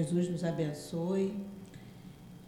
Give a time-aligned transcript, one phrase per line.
[0.00, 1.36] Jesus nos abençoe.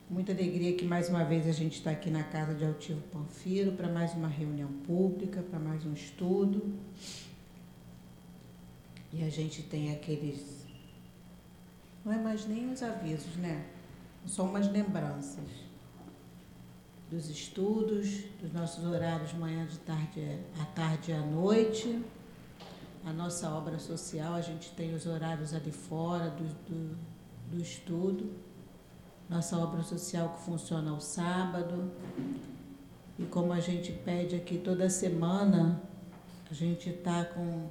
[0.08, 3.72] Muita alegria que mais uma vez a gente está aqui na casa de Altivo Panfiro
[3.72, 6.72] para mais uma reunião pública, para mais um estudo.
[9.12, 10.66] E a gente tem aqueles.
[12.02, 13.66] Não é mais nem os avisos, né?
[14.26, 15.44] São umas lembranças
[17.10, 22.02] dos estudos, dos nossos horários manhã, de tarde, à tarde e à noite.
[23.04, 27.11] A nossa obra social, a gente tem os horários ali fora do, do
[27.52, 28.32] do estudo,
[29.28, 31.90] nossa obra social que funciona ao sábado.
[33.18, 35.80] E como a gente pede aqui toda semana,
[36.50, 37.68] a gente está com.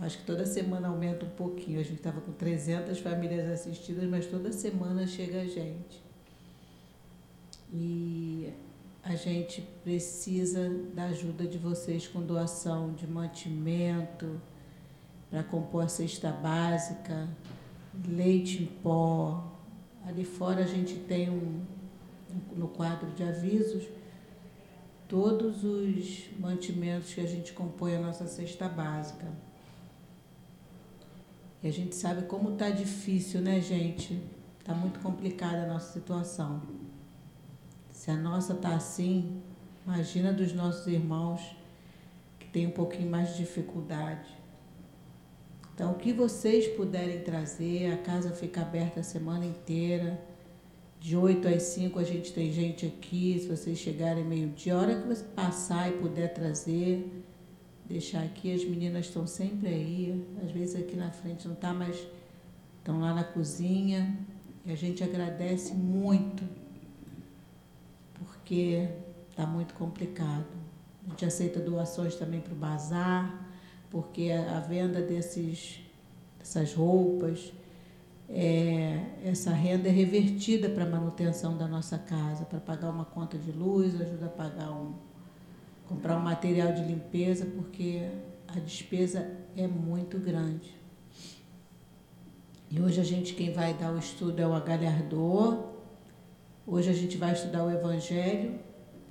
[0.00, 1.80] Acho que toda semana aumenta um pouquinho.
[1.80, 6.02] A gente estava com 300 famílias assistidas, mas toda semana chega a gente.
[7.72, 8.52] E
[9.02, 14.40] a gente precisa da ajuda de vocês com doação de mantimento
[15.30, 17.28] para compor a cesta básica,
[18.06, 19.52] leite em pó.
[20.06, 21.62] Ali fora a gente tem um,
[22.56, 23.84] no quadro de avisos
[25.08, 29.26] todos os mantimentos que a gente compõe a nossa cesta básica.
[31.62, 34.22] E a gente sabe como está difícil, né, gente?
[34.60, 36.62] Está muito complicada a nossa situação.
[37.90, 39.42] Se a nossa está assim,
[39.84, 41.56] imagina dos nossos irmãos
[42.38, 44.37] que têm um pouquinho mais de dificuldade.
[45.78, 50.20] Então, o que vocês puderem trazer, a casa fica aberta a semana inteira.
[50.98, 55.00] De 8 às 5 a gente tem gente aqui, se vocês chegarem meio-dia, a hora
[55.00, 57.22] que você passar e puder trazer,
[57.88, 61.96] deixar aqui, as meninas estão sempre aí, às vezes aqui na frente não está, mas
[62.78, 64.18] estão lá na cozinha.
[64.66, 66.42] E a gente agradece muito,
[68.18, 68.88] porque
[69.30, 70.44] está muito complicado.
[71.06, 73.47] A gente aceita doações também para o bazar
[73.90, 75.80] porque a venda desses,
[76.38, 77.52] dessas roupas,
[78.28, 83.38] é, essa renda é revertida para a manutenção da nossa casa, para pagar uma conta
[83.38, 84.92] de luz, ajuda a pagar um,
[85.88, 88.06] comprar um material de limpeza, porque
[88.46, 90.76] a despesa é muito grande.
[92.70, 95.68] E hoje a gente, quem vai dar o estudo é o Agalhardor.
[96.66, 98.58] Hoje a gente vai estudar o Evangelho,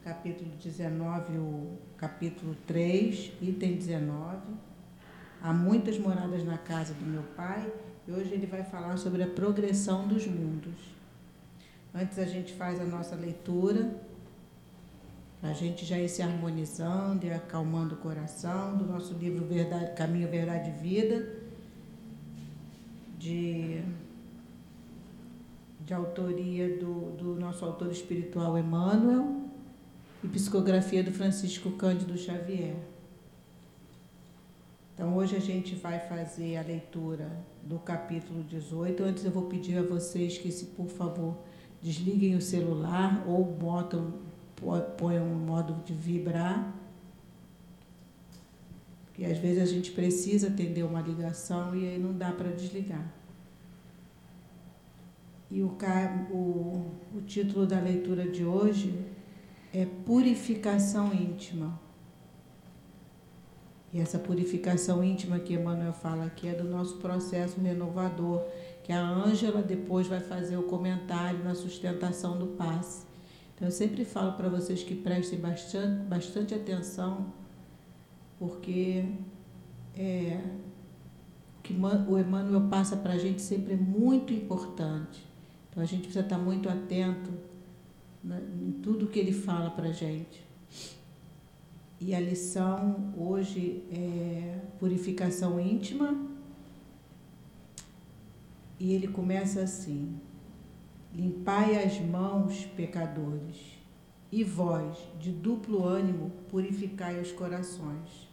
[0.04, 4.38] capítulo 19, o capítulo 3, item 19.
[5.42, 7.72] Há muitas moradas na casa do meu pai
[8.08, 10.76] e hoje ele vai falar sobre a progressão dos mundos.
[11.94, 13.96] Antes a gente faz a nossa leitura,
[15.42, 20.30] a gente já ir se harmonizando e acalmando o coração do nosso livro Verdade, Caminho,
[20.30, 21.28] Verdade e Vida,
[23.18, 23.82] de,
[25.84, 29.37] de autoria do, do nosso autor espiritual Emmanuel
[30.24, 32.76] e psicografia do Francisco Cândido Xavier.
[34.94, 37.30] Então, hoje a gente vai fazer a leitura
[37.64, 39.04] do capítulo 18.
[39.04, 41.38] Antes, eu vou pedir a vocês que, se por favor,
[41.84, 44.14] desliguem o celular ou botam,
[44.98, 46.74] ponham um modo de vibrar.
[49.06, 53.14] Porque às vezes a gente precisa atender uma ligação e aí não dá para desligar.
[55.52, 55.78] E o,
[56.32, 58.98] o, o título da leitura de hoje
[59.74, 61.88] é Purificação Íntima.
[63.94, 68.44] E essa purificação íntima que Emmanuel fala aqui é do nosso processo renovador,
[68.84, 73.06] que a Ângela depois vai fazer o comentário na sustentação do passe.
[73.56, 77.34] Então eu sempre falo para vocês que prestem bastante, bastante atenção,
[78.38, 79.06] porque
[79.96, 80.42] é,
[81.58, 85.26] o que o Emmanuel passa para a gente sempre é muito importante.
[85.70, 87.32] Então a gente precisa estar muito atento
[88.24, 90.46] né, em tudo que ele fala para a gente.
[92.00, 96.16] E a lição hoje é purificação íntima.
[98.80, 100.20] E ele começa assim:
[101.14, 103.78] Limpai as mãos, pecadores,
[104.32, 108.28] e vós, de duplo ânimo, purificai os corações.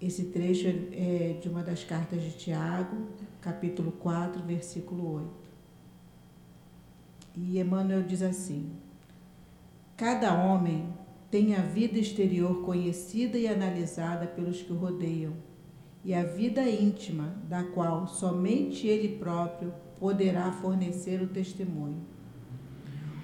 [0.00, 3.06] Esse trecho é de uma das cartas de Tiago,
[3.40, 5.41] capítulo 4, versículo 8.
[7.36, 8.70] E Emmanuel diz assim:
[9.96, 10.92] Cada homem
[11.30, 15.32] tem a vida exterior conhecida e analisada pelos que o rodeiam,
[16.04, 22.02] e a vida íntima, da qual somente ele próprio poderá fornecer o testemunho.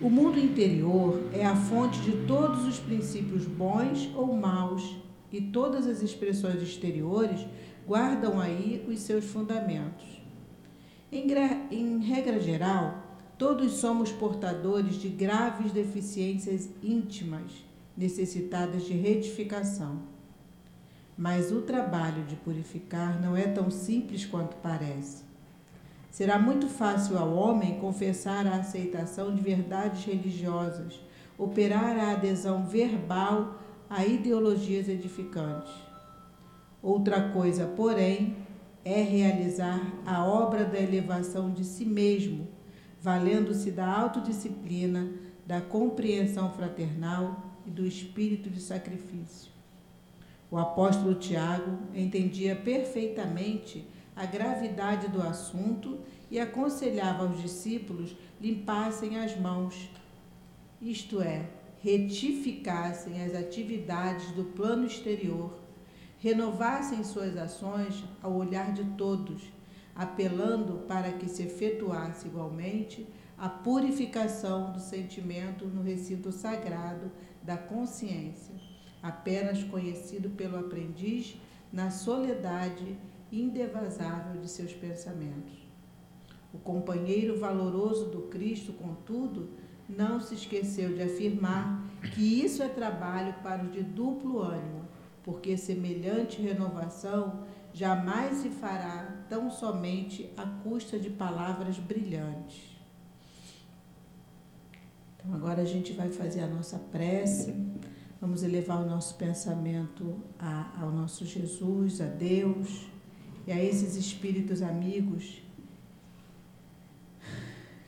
[0.00, 4.96] O mundo interior é a fonte de todos os princípios bons ou maus,
[5.30, 7.44] e todas as expressões exteriores
[7.86, 10.22] guardam aí os seus fundamentos.
[11.10, 11.26] Em,
[11.70, 13.07] em regra geral,
[13.38, 17.64] todos somos portadores de graves deficiências íntimas
[17.96, 20.02] necessitadas de retificação.
[21.16, 25.24] mas o trabalho de purificar não é tão simples quanto parece.
[26.10, 31.00] Será muito fácil ao homem confessar a aceitação de verdades religiosas,
[31.36, 33.58] operar a adesão verbal
[33.90, 35.72] a ideologias edificantes.
[36.82, 38.36] Outra coisa, porém,
[38.84, 42.47] é realizar a obra da elevação de si mesmo,
[43.08, 45.10] valendo-se da autodisciplina,
[45.46, 49.50] da compreensão fraternal e do espírito de sacrifício.
[50.50, 56.00] O apóstolo Tiago entendia perfeitamente a gravidade do assunto
[56.30, 59.88] e aconselhava aos discípulos limpassem as mãos,
[60.82, 61.48] isto é,
[61.80, 65.58] retificassem as atividades do plano exterior,
[66.18, 69.44] renovassem suas ações ao olhar de todos,
[69.98, 73.06] apelando para que se efetuasse igualmente
[73.36, 77.12] a purificação do sentimento no recinto sagrado
[77.42, 78.54] da consciência
[79.02, 81.36] apenas conhecido pelo aprendiz
[81.72, 82.96] na soledade
[83.30, 85.66] indevasável de seus pensamentos.
[86.52, 89.50] O companheiro valoroso do Cristo, contudo,
[89.88, 91.84] não se esqueceu de afirmar
[92.14, 94.88] que isso é trabalho para o de duplo ânimo,
[95.22, 102.76] porque semelhante renovação jamais se fará tão somente à custa de palavras brilhantes.
[105.16, 107.54] Então, agora a gente vai fazer a nossa prece
[108.20, 112.88] Vamos elevar o nosso pensamento a, ao nosso Jesus, a Deus
[113.46, 115.40] e a esses espíritos amigos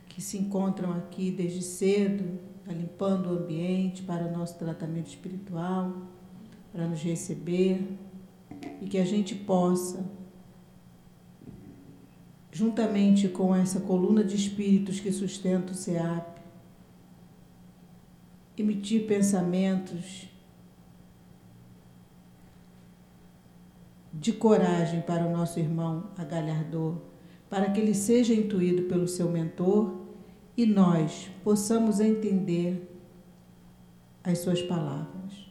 [0.09, 5.93] que se encontram aqui desde cedo, tá limpando o ambiente para o nosso tratamento espiritual,
[6.71, 7.99] para nos receber
[8.81, 10.05] e que a gente possa,
[12.51, 16.41] juntamente com essa coluna de espíritos que sustenta o SEAP,
[18.57, 20.29] emitir pensamentos
[24.12, 26.99] de coragem para o nosso irmão agalhardor,
[27.49, 30.01] para que ele seja intuído pelo seu mentor
[30.56, 32.87] e nós possamos entender
[34.23, 35.50] as suas palavras.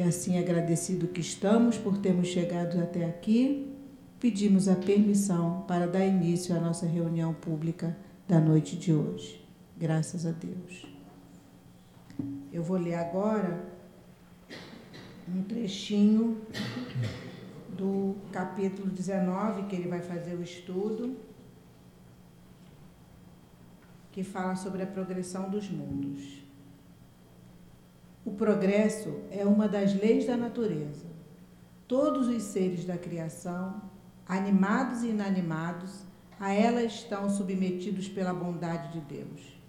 [0.00, 3.70] E assim, agradecido que estamos por termos chegado até aqui,
[4.18, 7.94] pedimos a permissão para dar início à nossa reunião pública
[8.26, 9.46] da noite de hoje.
[9.76, 10.86] Graças a Deus.
[12.50, 13.62] Eu vou ler agora
[15.28, 16.40] um trechinho
[17.76, 21.14] do capítulo 19, que ele vai fazer o estudo,
[24.10, 26.39] que fala sobre a progressão dos mundos.
[28.24, 31.06] O progresso é uma das leis da natureza.
[31.88, 33.82] Todos os seres da criação,
[34.26, 36.04] animados e inanimados,
[36.38, 39.60] a ela estão submetidos pela bondade de Deus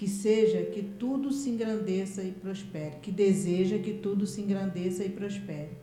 [0.00, 5.10] que seja que tudo se engrandeça e prospere, que deseja que tudo se engrandeça e
[5.10, 5.76] prospere.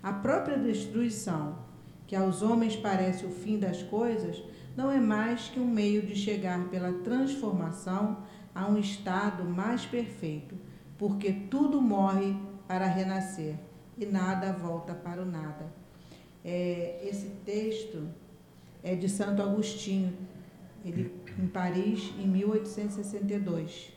[0.00, 1.58] A própria destruição,
[2.06, 4.40] que aos homens parece o fim das coisas,
[4.76, 8.18] não é mais que um meio de chegar pela transformação
[8.54, 10.54] a um estado mais perfeito,
[10.98, 13.56] porque tudo morre para renascer
[13.96, 15.66] e nada volta para o nada.
[16.44, 18.08] É, esse texto
[18.82, 20.12] é de Santo Agostinho,
[20.84, 23.92] ele em Paris em 1862.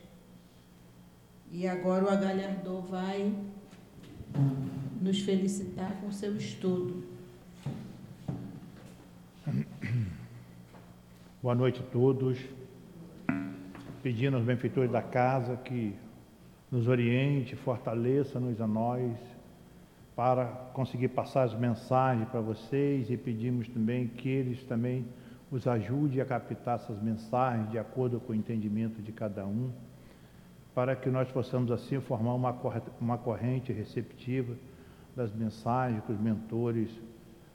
[1.52, 3.34] E agora o Agalhardot vai
[5.00, 7.02] nos felicitar com seu estudo.
[11.42, 12.38] Boa noite a todos.
[14.02, 15.94] Pedindo aos benfeitores da casa que
[16.70, 19.16] nos oriente, fortaleça-nos a nós
[20.14, 25.04] para conseguir passar as mensagens para vocês e pedimos também que eles também
[25.50, 29.72] os ajude a captar essas mensagens de acordo com o entendimento de cada um,
[30.72, 32.56] para que nós possamos assim formar uma,
[33.00, 34.54] uma corrente receptiva
[35.16, 36.88] das mensagens que os mentores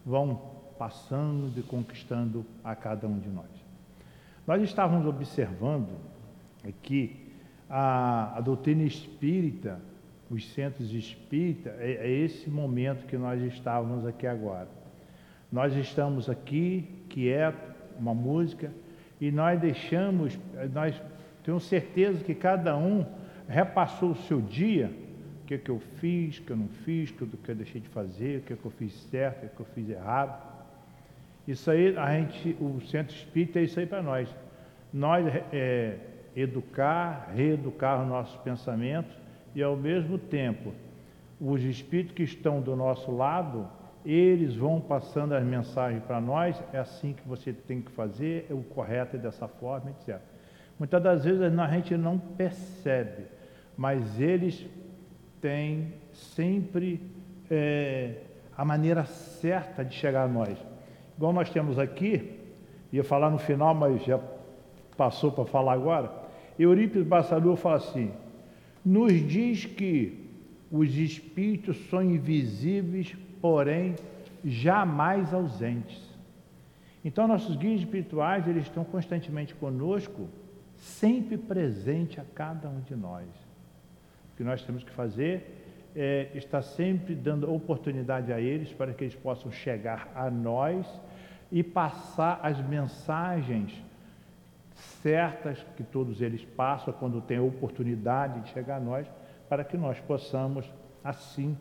[0.06, 0.42] vão
[0.78, 3.50] passando e conquistando a cada um de nós.
[4.46, 5.96] Nós estávamos observando
[6.68, 7.25] aqui
[7.70, 9.80] a, a doutrina espírita,
[10.30, 14.68] os centros espíritas, é, é esse momento que nós estávamos aqui agora.
[15.52, 18.72] Nós estamos aqui quietos, uma música,
[19.22, 20.38] e nós deixamos,
[20.74, 21.02] nós
[21.44, 23.06] temos certeza que cada um
[23.48, 24.92] repassou o seu dia,
[25.44, 27.80] o que, é que eu fiz, o que eu não fiz, o que eu deixei
[27.80, 30.56] de fazer, o que, é que eu fiz certo, o que eu fiz errado.
[31.48, 34.28] Isso aí, a gente, o centro espírita é isso aí para nós.
[34.92, 35.98] Nós é,
[36.36, 39.16] educar, reeducar os nossos pensamentos
[39.54, 40.74] e ao mesmo tempo
[41.40, 43.68] os espíritos que estão do nosso lado
[44.06, 48.54] eles vão passando as mensagens para nós, é assim que você tem que fazer, é
[48.54, 50.22] o correto é dessa forma, etc.
[50.78, 53.24] Muitas das vezes a gente não percebe,
[53.76, 54.68] mas eles
[55.42, 57.02] têm sempre
[57.50, 58.18] é,
[58.56, 60.56] a maneira certa de chegar a nós.
[61.18, 62.40] Igual nós temos aqui,
[62.92, 64.20] ia falar no final, mas já
[64.96, 66.25] passou para falar agora.
[66.58, 68.12] Eurípides Bassalou fala assim:
[68.84, 70.26] nos diz que
[70.72, 73.96] os espíritos são invisíveis, porém
[74.44, 76.02] jamais ausentes.
[77.04, 80.28] Então, nossos guias espirituais, eles estão constantemente conosco,
[80.76, 83.28] sempre presente a cada um de nós.
[84.34, 89.04] O que nós temos que fazer é estar sempre dando oportunidade a eles para que
[89.04, 90.86] eles possam chegar a nós
[91.52, 93.85] e passar as mensagens
[95.02, 99.08] certas que todos eles passam quando têm a oportunidade de chegar a nós,
[99.48, 100.70] para que nós possamos,
[101.04, 101.58] assim,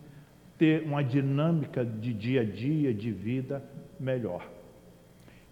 [0.59, 3.63] ter uma dinâmica de dia a dia, de vida
[3.99, 4.47] melhor.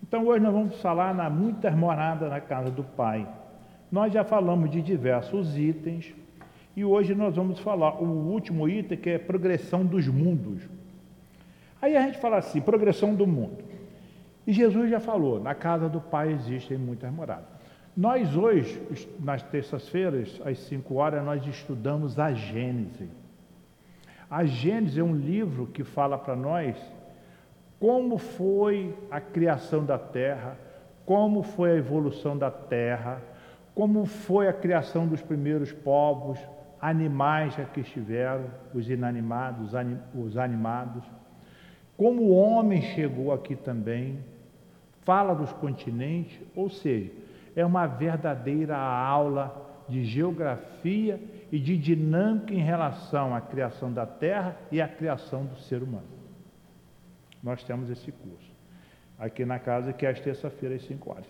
[0.02, 3.28] Então, hoje nós vamos falar na muita morada na casa do Pai.
[3.90, 6.14] Nós já falamos de diversos itens
[6.74, 10.62] e hoje nós vamos falar o último item que é progressão dos mundos.
[11.80, 13.62] Aí a gente fala assim, progressão do mundo.
[14.46, 17.51] E Jesus já falou, na casa do Pai existem muitas moradas.
[17.94, 18.80] Nós hoje,
[19.20, 23.08] nas terças-feiras, às 5 horas, nós estudamos a Gênese.
[24.30, 26.76] A Gênese é um livro que fala para nós
[27.78, 30.56] como foi a criação da terra,
[31.04, 33.20] como foi a evolução da terra,
[33.74, 36.38] como foi a criação dos primeiros povos,
[36.80, 39.72] animais que estiveram, os inanimados,
[40.14, 41.04] os animados,
[41.96, 44.18] como o homem chegou aqui também,
[45.02, 47.10] fala dos continentes, ou seja,
[47.54, 54.56] é uma verdadeira aula de geografia e de dinâmica em relação à criação da Terra
[54.70, 56.06] e à criação do ser humano.
[57.42, 58.52] Nós temos esse curso
[59.18, 61.26] aqui na casa, que é às terça-feiras, às 5 horas.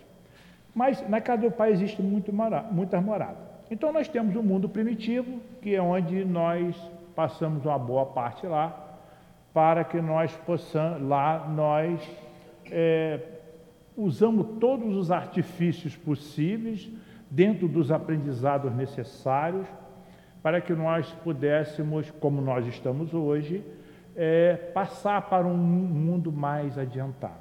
[0.75, 3.53] Mas na casa do Pai existe muito mora, muitas moradas.
[3.71, 6.77] Então nós temos o mundo primitivo, que é onde nós
[7.15, 8.99] passamos uma boa parte lá,
[9.53, 12.01] para que nós possamos, lá nós
[12.71, 13.21] é,
[13.97, 16.89] usamos todos os artifícios possíveis
[17.31, 19.67] dentro dos aprendizados necessários
[20.43, 23.63] para que nós pudéssemos, como nós estamos hoje,
[24.17, 27.41] é, passar para um mundo mais adiantado.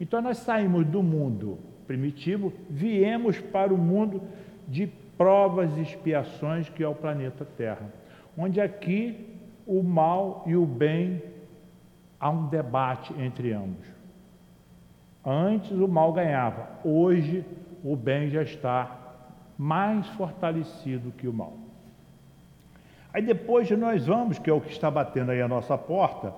[0.00, 4.22] Então nós saímos do mundo primitivo, viemos para o mundo
[4.66, 7.92] de provas e expiações que é o planeta Terra,
[8.36, 11.22] onde aqui o mal e o bem
[12.18, 13.93] há um debate entre ambos.
[15.24, 17.44] Antes o mal ganhava, hoje
[17.82, 18.98] o bem já está
[19.56, 21.54] mais fortalecido que o mal.
[23.12, 26.34] Aí depois nós vamos, que é o que está batendo aí a nossa porta,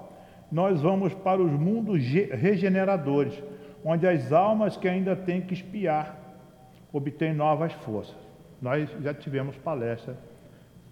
[0.52, 3.42] nós vamos para os mundos regeneradores,
[3.84, 6.16] onde as almas que ainda têm que espiar
[6.92, 8.16] obtêm novas forças.
[8.60, 10.16] Nós já tivemos palestra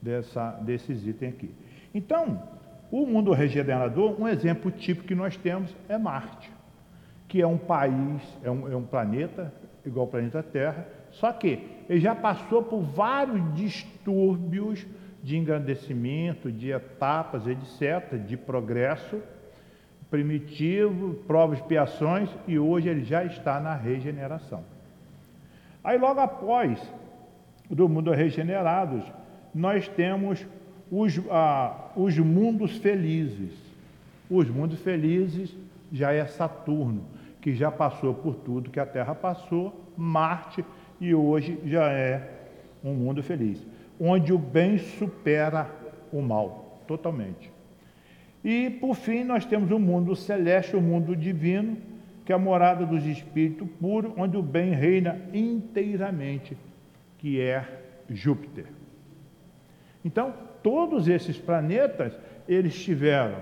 [0.01, 1.51] dessa, desses itens aqui.
[1.95, 2.43] Então,
[2.91, 6.51] o mundo regenerador, um exemplo típico que nós temos é Marte,
[7.29, 9.53] que é um país, é um, é um planeta,
[9.85, 14.87] igual ao planeta Terra, só que ele já passou por vários distúrbios
[15.23, 19.21] de engrandecimento, de etapas, etc., de progresso
[20.15, 24.63] primitivo, provas, expiações, e hoje ele já está na regeneração.
[25.83, 26.81] Aí logo após
[27.69, 29.03] do mundo regenerados,
[29.53, 30.47] nós temos
[30.89, 33.53] os, ah, os mundos felizes.
[34.31, 35.53] Os mundos felizes
[35.93, 37.05] já é Saturno,
[37.45, 40.65] que já passou por tudo que a Terra passou, Marte,
[40.99, 42.27] e hoje já é
[42.83, 43.63] um mundo feliz,
[44.01, 45.71] onde o bem supera
[46.11, 47.53] o mal, totalmente.
[48.43, 51.77] E, por fim, nós temos o mundo celeste, o mundo divino,
[52.25, 56.57] que é a morada dos espíritos puros, onde o bem reina inteiramente
[57.19, 57.63] que é
[58.09, 58.69] Júpiter.
[60.03, 60.33] Então,
[60.63, 63.37] todos esses planetas, eles tiveram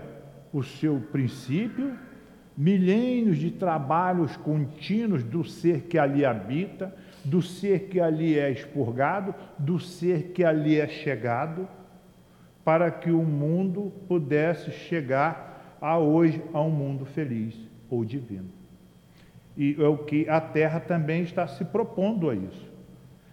[0.53, 1.97] o seu princípio,
[2.57, 6.95] milênios de trabalhos contínuos do ser que ali habita,
[7.25, 11.69] do ser que ali é expurgado, do ser que ali é chegado,
[12.65, 17.57] para que o mundo pudesse chegar a hoje a um mundo feliz
[17.91, 18.49] ou divino.
[19.57, 22.71] E é o que a Terra também está se propondo a isso.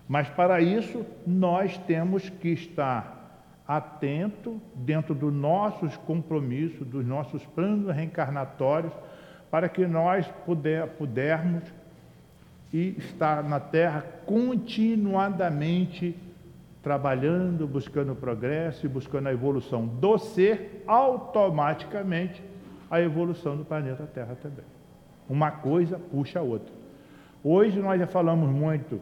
[0.07, 3.19] Mas para isso nós temos que estar
[3.67, 8.91] atento dentro dos nossos compromissos, dos nossos planos reencarnatórios,
[9.50, 11.63] para que nós puder, pudermos
[12.72, 16.15] e estar na Terra continuadamente
[16.82, 22.41] trabalhando, buscando progresso e buscando a evolução do ser, automaticamente
[22.89, 24.65] a evolução do planeta Terra também.
[25.27, 26.74] Uma coisa puxa a outra.
[27.44, 29.00] Hoje nós já falamos muito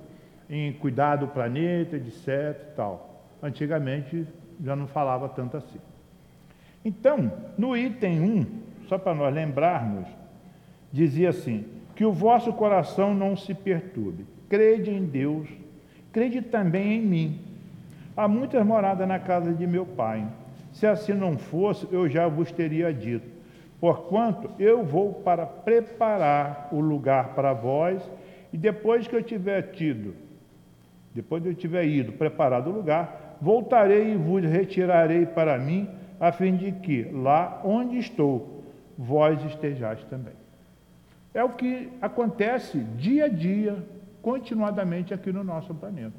[0.49, 2.27] em cuidar do planeta, etc.
[2.27, 3.23] E tal.
[3.41, 4.27] Antigamente
[4.63, 5.79] já não falava tanto assim.
[6.83, 8.45] Então, no item 1,
[8.87, 10.07] só para nós lembrarmos,
[10.91, 11.65] dizia assim:
[11.95, 14.25] que o vosso coração não se perturbe.
[14.47, 15.47] Crede em Deus,
[16.11, 17.39] crede também em mim.
[18.15, 20.25] Há muitas moradas na casa de meu pai.
[20.71, 23.27] Se assim não fosse, eu já vos teria dito.
[23.79, 28.01] Porquanto eu vou para preparar o lugar para vós,
[28.53, 30.13] e depois que eu tiver tido,
[31.15, 35.89] depois de eu tiver ido, preparado o lugar, voltarei e vos retirarei para mim,
[36.19, 38.63] a fim de que lá onde estou,
[38.95, 40.36] vós estejais também.
[41.37, 43.87] É o que acontece dia a dia,
[44.23, 46.17] continuadamente aqui no nosso planeta,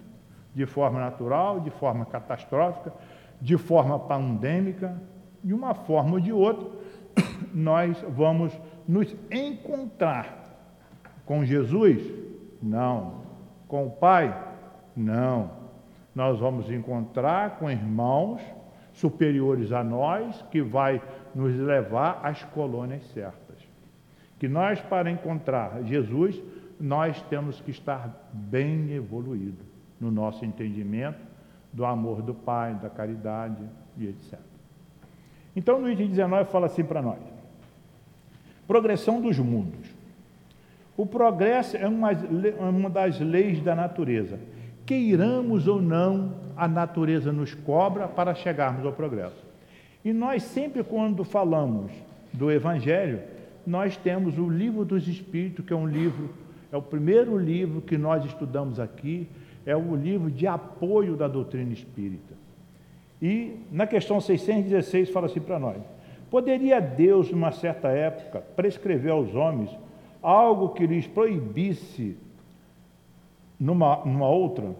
[0.54, 2.92] de forma natural, de forma catastrófica,
[3.40, 4.96] de forma pandêmica,
[5.42, 6.68] de uma forma ou de outra,
[7.52, 8.56] nós vamos
[8.86, 10.38] nos encontrar
[11.26, 12.00] com Jesus?
[12.62, 13.22] Não.
[13.66, 14.32] Com o Pai?
[14.96, 15.50] Não.
[16.14, 18.40] Nós vamos encontrar com irmãos
[18.92, 21.02] superiores a nós que vai
[21.34, 23.47] nos levar às colônias certas.
[24.38, 26.40] Que nós para encontrar Jesus,
[26.80, 29.64] nós temos que estar bem evoluído
[30.00, 31.18] no nosso entendimento
[31.72, 33.62] do amor do Pai, da caridade
[33.96, 34.38] e etc.
[35.56, 37.18] Então, item 19 fala assim para nós:
[38.66, 39.88] progressão dos mundos.
[40.96, 42.10] O progresso é uma,
[42.58, 44.38] uma das leis da natureza.
[44.84, 49.46] Queiramos ou não, a natureza nos cobra para chegarmos ao progresso.
[50.04, 51.92] E nós sempre, quando falamos
[52.32, 53.20] do Evangelho,
[53.68, 56.30] nós temos o Livro dos Espíritos, que é um livro,
[56.72, 59.28] é o primeiro livro que nós estudamos aqui,
[59.64, 62.34] é o livro de apoio da doutrina espírita.
[63.20, 65.82] E na questão 616 fala assim para nós:
[66.30, 69.70] Poderia Deus, numa certa época, prescrever aos homens
[70.22, 72.16] algo que lhes proibisse
[73.58, 74.74] numa, numa outra?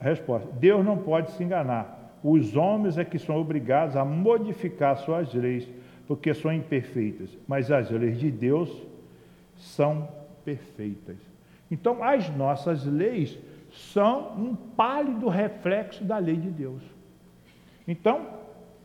[0.00, 2.18] resposta: Deus não pode se enganar.
[2.22, 5.68] Os homens é que são obrigados a modificar suas leis,
[6.10, 8.68] porque são imperfeitas, mas as leis de Deus
[9.56, 10.08] são
[10.44, 11.14] perfeitas.
[11.70, 13.38] Então, as nossas leis
[13.70, 16.82] são um pálido reflexo da lei de Deus.
[17.86, 18.26] Então,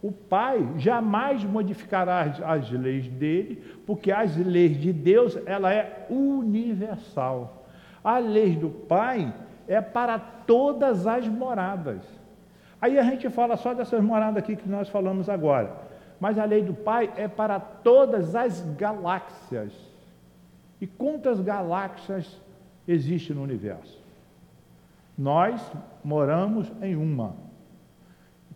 [0.03, 6.05] o Pai jamais modificará as, as, leis dele, porque as leis de Deus, ela é
[6.11, 7.65] universal.
[8.03, 9.33] A lei do Pai
[9.67, 12.03] é para todas as moradas.
[12.79, 15.84] Aí a gente fala só dessas moradas aqui que nós falamos agora.
[16.19, 19.73] Mas a lei do Pai é para todas as galáxias.
[20.79, 22.41] E quantas galáxias
[22.87, 23.99] existem no universo?
[25.17, 25.61] Nós
[26.03, 27.35] moramos em uma,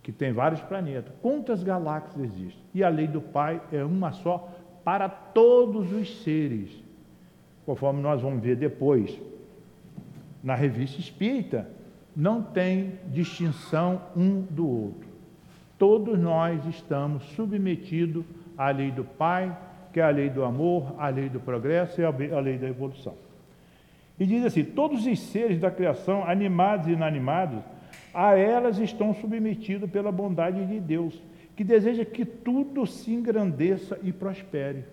[0.02, 1.12] que tem vários planetas.
[1.20, 2.62] Quantas galáxias existem?
[2.74, 4.48] E a lei do Pai é uma só
[4.84, 6.70] para todos os seres.
[7.66, 9.20] Conforme nós vamos ver depois,
[10.42, 11.68] na revista espírita,
[12.16, 15.09] não tem distinção um do outro.
[15.80, 19.56] Todos nós estamos submetidos à lei do Pai,
[19.94, 23.14] que é a lei do amor, a lei do progresso e a lei da evolução.
[24.18, 27.62] E diz assim: todos os seres da criação, animados e inanimados,
[28.12, 31.18] a elas estão submetidos pela bondade de Deus,
[31.56, 34.84] que deseja que tudo se engrandeça e prospere.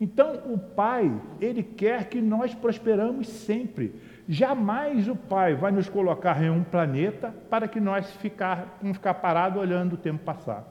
[0.00, 3.92] Então, o Pai, ele quer que nós prosperamos sempre.
[4.28, 9.14] Jamais o Pai vai nos colocar em um planeta para que nós ficar, não ficar
[9.14, 10.64] parado olhando o tempo passar.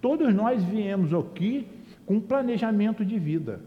[0.00, 1.68] Todos nós viemos aqui
[2.04, 3.60] com um planejamento de vida,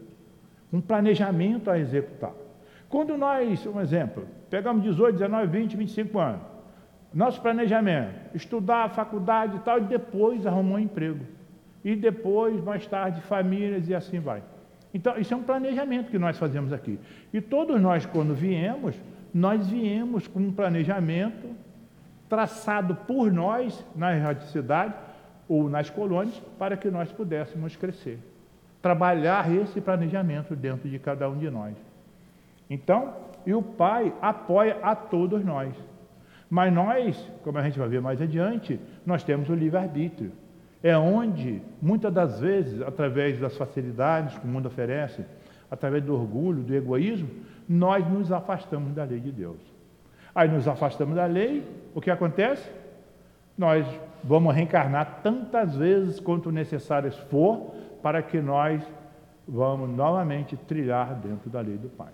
[0.72, 2.32] um planejamento a executar.
[2.88, 6.42] Quando nós, um exemplo, pegamos 18, 19, 20, 25 anos,
[7.14, 11.26] nosso planejamento, estudar a faculdade e tal, e depois arrumar um emprego.
[11.84, 14.42] E depois, mais tarde, famílias e assim vai.
[14.94, 17.00] Então, isso é um planejamento que nós fazemos aqui.
[17.32, 18.96] E todos nós, quando viemos,
[19.34, 21.48] nós viemos com um planejamento
[22.28, 24.94] traçado por nós na erradicidade
[25.48, 28.20] ou nas colônias para que nós pudéssemos crescer.
[28.82, 31.76] Trabalhar esse planejamento dentro de cada um de nós.
[32.70, 33.14] Então,
[33.46, 35.74] e o Pai apoia a todos nós.
[36.50, 40.32] Mas nós, como a gente vai ver mais adiante, nós temos o livre-arbítrio.
[40.82, 45.26] É onde, muitas das vezes, através das facilidades que o mundo oferece,
[45.70, 47.30] através do orgulho, do egoísmo,
[47.68, 49.60] nós nos afastamos da lei de Deus.
[50.34, 51.64] Aí nos afastamos da lei,
[51.94, 52.70] o que acontece?
[53.58, 53.86] Nós
[54.24, 58.82] vamos reencarnar tantas vezes quanto necessárias for para que nós
[59.48, 62.14] vamos novamente trilhar dentro da lei do Pai.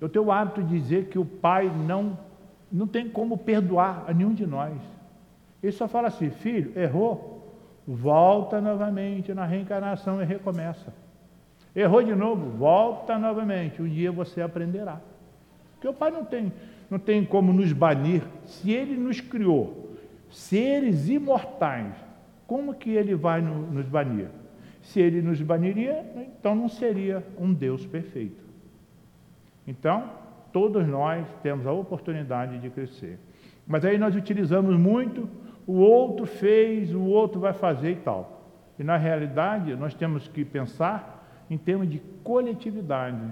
[0.00, 2.18] Eu tenho o hábito de dizer que o pai não,
[2.72, 4.74] não tem como perdoar a nenhum de nós.
[5.62, 7.31] Ele só fala assim: filho, errou,
[7.86, 10.92] volta novamente na reencarnação e recomeça.
[11.74, 13.80] Errou de novo, volta novamente.
[13.80, 15.00] Um dia você aprenderá.
[15.74, 16.52] Porque o pai não tem,
[16.90, 18.22] não tem como nos banir.
[18.44, 19.96] Se ele nos criou
[20.30, 21.94] seres imortais,
[22.46, 24.28] como que ele vai nos banir?
[24.82, 26.04] Se ele nos baniria,
[26.38, 28.42] então não seria um Deus perfeito.
[29.66, 30.10] Então,
[30.52, 33.18] todos nós temos a oportunidade de crescer.
[33.66, 35.28] Mas aí nós utilizamos muito,
[35.66, 38.42] o outro fez, o outro vai fazer e tal.
[38.78, 43.22] E na realidade, nós temos que pensar em termos de coletividade,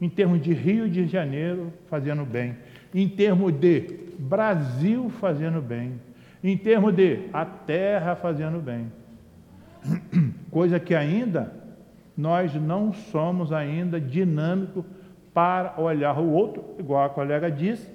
[0.00, 2.56] em termos de Rio de Janeiro fazendo bem,
[2.94, 6.00] em termos de Brasil fazendo bem,
[6.42, 8.90] em termos de a terra fazendo bem.
[10.50, 11.52] Coisa que ainda
[12.16, 14.84] nós não somos ainda dinâmicos
[15.32, 17.88] para olhar o outro, igual a colega disse,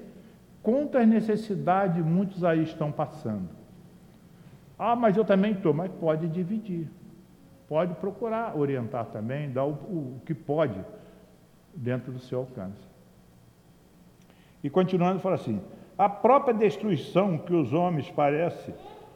[0.63, 3.56] quantas necessidades muitos aí estão passando.
[4.77, 6.87] Ah, mas eu também estou, mas pode dividir.
[7.67, 10.79] Pode procurar orientar também, dar o, o que pode
[11.73, 12.87] dentro do seu alcance.
[14.63, 15.61] E continuando, fala assim:
[15.97, 18.73] a própria destruição que os homens parece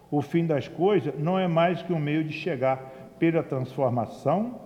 [0.09, 4.59] o fim das coisas não é mais que um meio de chegar pela transformação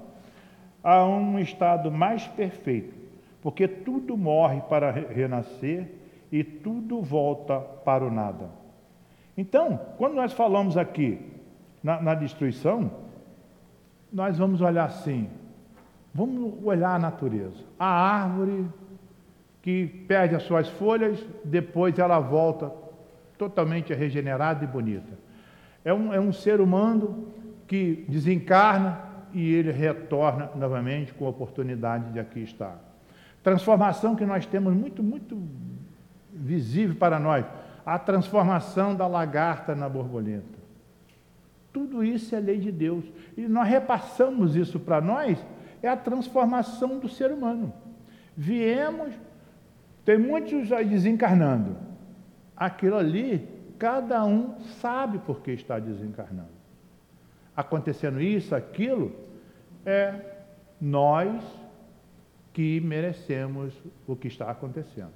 [0.83, 2.95] a um estado mais perfeito,
[3.41, 5.87] porque tudo morre para renascer
[6.31, 8.49] e tudo volta para o nada.
[9.37, 11.19] Então, quando nós falamos aqui
[11.83, 12.91] na, na destruição,
[14.11, 15.29] nós vamos olhar assim,
[16.13, 17.63] vamos olhar a natureza.
[17.77, 18.65] A árvore
[19.61, 22.71] que perde as suas folhas, depois ela volta
[23.37, 25.17] totalmente regenerada e bonita.
[25.83, 27.33] É um, é um ser humano
[27.67, 29.01] que desencarna
[29.33, 32.79] e ele retorna novamente com a oportunidade de aqui estar.
[33.43, 35.37] Transformação que nós temos muito, muito
[36.31, 37.45] visível para nós.
[37.85, 40.59] A transformação da lagarta na borboleta.
[41.71, 43.05] Tudo isso é lei de Deus.
[43.37, 45.37] E nós repassamos isso para nós,
[45.83, 47.73] é a transformação do ser humano.
[48.35, 49.13] Viemos
[50.05, 51.75] tem muitos aí desencarnando.
[52.55, 56.53] Aquilo ali, cada um sabe por que está desencarnando.
[57.57, 59.13] Acontecendo isso, aquilo,
[59.83, 60.13] é
[60.79, 61.43] nós
[62.53, 63.73] que merecemos
[64.05, 65.11] o que está acontecendo.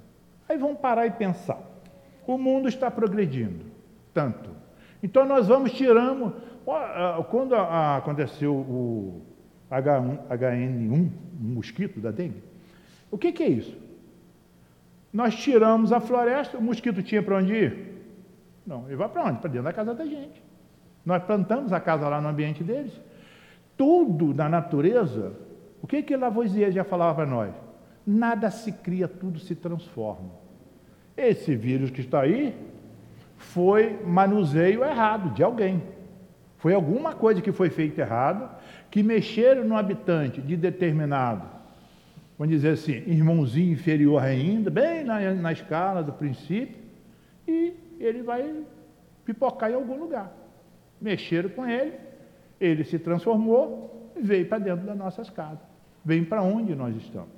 [0.48, 1.62] Aí vamos parar e pensar.
[2.30, 3.64] O mundo está progredindo
[4.14, 4.50] tanto.
[5.02, 6.32] Então nós vamos tirando.
[7.28, 9.20] Quando aconteceu o
[9.68, 12.40] H1, n 1 um mosquito da dengue,
[13.10, 13.76] o que, que é isso?
[15.12, 18.00] Nós tiramos a floresta, o mosquito tinha para onde ir?
[18.64, 19.40] Não, ele vai para onde?
[19.40, 20.40] Para dentro da casa da gente.
[21.04, 22.92] Nós plantamos a casa lá no ambiente deles.
[23.76, 25.32] Tudo na natureza,
[25.82, 27.52] o que que Lavoisier já falava para nós?
[28.06, 30.39] Nada se cria, tudo se transforma.
[31.16, 32.54] Esse vírus que está aí
[33.36, 35.82] foi manuseio errado de alguém.
[36.58, 38.50] Foi alguma coisa que foi feita errado,
[38.90, 41.60] que mexeram no habitante de determinado
[42.40, 46.74] vamos dizer assim, irmãozinho inferior ainda, bem na, na escala do princípio,
[47.46, 48.64] e ele vai
[49.26, 50.32] pipocar em algum lugar.
[50.98, 51.98] Mexeram com ele,
[52.58, 55.58] ele se transformou e veio para dentro das nossas casas.
[56.02, 57.28] Vem para onde nós estamos.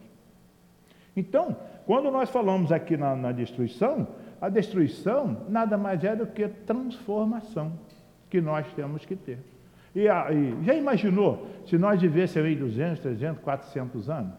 [1.17, 4.07] Então, quando nós falamos aqui na, na, destruição,
[4.40, 7.73] a destruição nada mais é do que transformação
[8.31, 9.38] que nós temos que ter.
[9.95, 14.35] E, e já imaginou se nós vivêssemos aí 200, 300, 400 anos?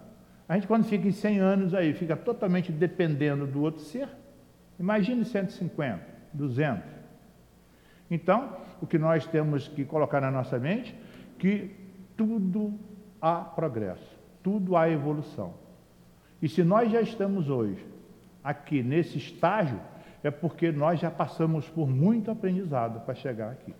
[0.48, 4.10] A gente, quando fica em 100 anos aí, fica totalmente dependendo do outro ser.
[4.80, 6.02] Imagine 150,
[6.34, 6.84] 200.
[8.10, 10.96] Então, o que nós temos que colocar na nossa mente,
[11.40, 11.72] que
[12.18, 12.74] tudo
[13.22, 15.54] há progresso, tudo há evolução.
[16.44, 17.82] E se nós já estamos hoje
[18.44, 19.80] aqui nesse estágio,
[20.22, 23.74] é porque nós já passamos por muito aprendizado para chegar aqui.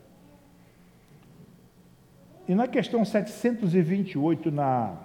[2.48, 4.98] E na questão 728, na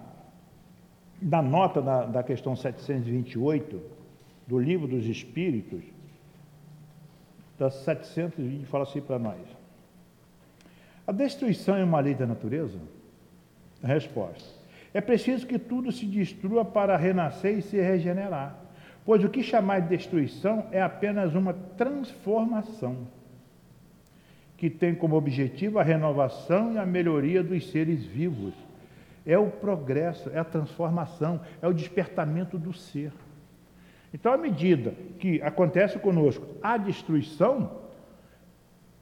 [1.20, 3.82] da nota da, da questão 728
[4.46, 5.82] do livro dos Espíritos,
[7.58, 9.40] da 720, fala assim para nós.
[11.04, 12.78] A destruição é uma lei da natureza?
[13.82, 14.57] A resposta.
[14.92, 18.58] É preciso que tudo se destrua para renascer e se regenerar,
[19.04, 23.06] pois o que chamar de destruição é apenas uma transformação,
[24.56, 28.54] que tem como objetivo a renovação e a melhoria dos seres vivos
[29.28, 33.12] é o progresso, é a transformação, é o despertamento do ser.
[34.12, 37.82] Então, à medida que acontece conosco a destruição,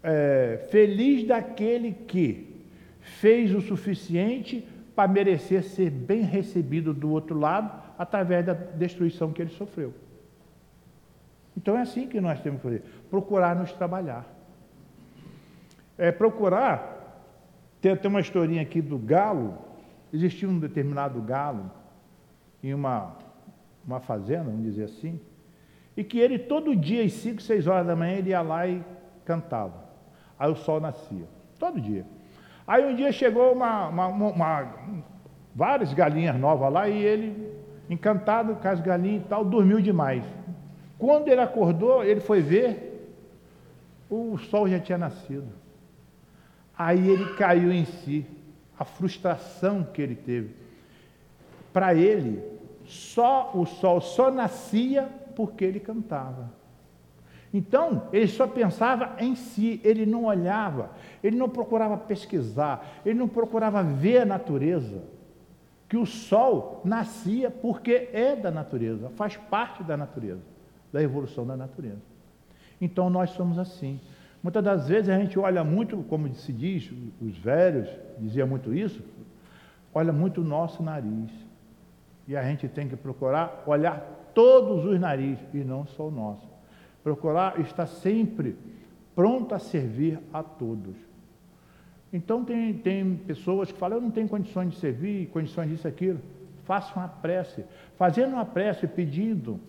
[0.03, 2.57] é, feliz daquele que
[3.01, 4.66] fez o suficiente
[4.97, 9.95] para merecer ser bem recebido do outro lado através da destruição que ele sofreu.
[11.57, 14.27] Então é assim que nós temos que fazer: procurar nos trabalhar.
[15.97, 16.95] É procurar.
[17.81, 19.67] Tem, tem uma historinha aqui do galo,
[20.13, 21.71] Existia um determinado galo
[22.63, 23.17] em uma,
[23.87, 25.21] uma fazenda, vamos dizer assim,
[25.97, 28.83] e que ele todo dia, às 5, 6 horas da manhã, ele ia lá e
[29.25, 29.85] cantava.
[30.39, 31.27] Aí o sol nascia.
[31.59, 32.07] todo dia.
[32.67, 34.75] Aí um dia chegou uma, uma, uma,
[35.55, 37.53] várias galinhas novas lá e ele,
[37.89, 40.25] encantado com as galinhas e tal, dormiu demais.
[40.99, 43.15] Quando ele acordou, ele foi ver,
[44.11, 45.49] o sol já tinha nascido.
[46.77, 48.27] Aí ele caiu em si,
[48.79, 50.55] a frustração que ele teve.
[51.73, 52.43] Para ele,
[52.85, 56.51] só o sol só nascia porque ele cantava.
[57.57, 60.90] Então, ele só pensava em si, ele não olhava,
[61.25, 65.03] ele não procurava pesquisar, ele não procurava ver a natureza.
[65.88, 70.42] Que o sol nascia porque é da natureza, faz parte da natureza,
[70.92, 72.03] da evolução da natureza.
[72.79, 73.99] Então, nós somos assim.
[74.42, 76.92] Muitas das vezes a gente olha muito, como se diz,
[77.23, 77.88] os velhos
[78.19, 79.03] diziam muito isso,
[79.95, 81.31] olha muito o nosso nariz.
[82.29, 86.56] E a gente tem que procurar olhar todos os narizes e não só o nosso.
[87.07, 88.57] Procurar estar sempre
[89.14, 90.97] pronto a servir a todos.
[92.12, 96.19] Então tem, tem pessoas que falam, eu não tenho condições de servir, condições disso, aquilo.
[96.64, 97.64] Faça uma prece.
[97.97, 99.61] Fazendo uma prece, pedindo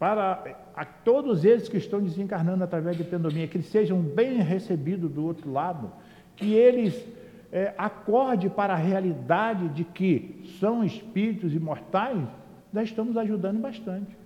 [0.00, 0.42] para
[0.74, 5.24] a todos eles que estão desencarnando através de pendomia, que eles sejam bem recebidos do
[5.24, 5.92] outro lado,
[6.34, 7.06] que eles
[7.52, 12.26] é, acorde para a realidade de que são espíritos imortais,
[12.72, 14.18] nós estamos ajudando bastante.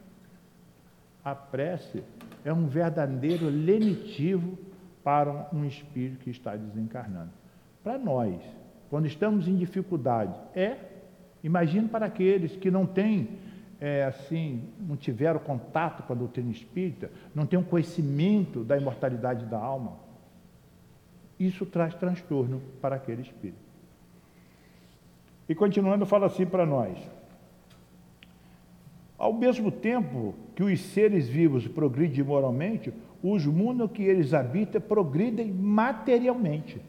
[1.22, 2.02] A prece
[2.44, 4.58] é um verdadeiro lenitivo
[5.02, 7.30] para um espírito que está desencarnando.
[7.82, 8.40] Para nós,
[8.90, 10.76] quando estamos em dificuldade, é,
[11.42, 13.38] imagine para aqueles que não têm
[13.80, 19.44] é, assim, não tiveram contato com a doutrina espírita, não têm um conhecimento da imortalidade
[19.46, 19.98] da alma,
[21.38, 23.58] isso traz transtorno para aquele espírito.
[25.48, 26.96] E continuando, fala assim para nós:
[29.18, 35.52] ao mesmo tempo que os seres vivos progridem moralmente, os mundos que eles habitam progridem
[35.52, 36.80] materialmente.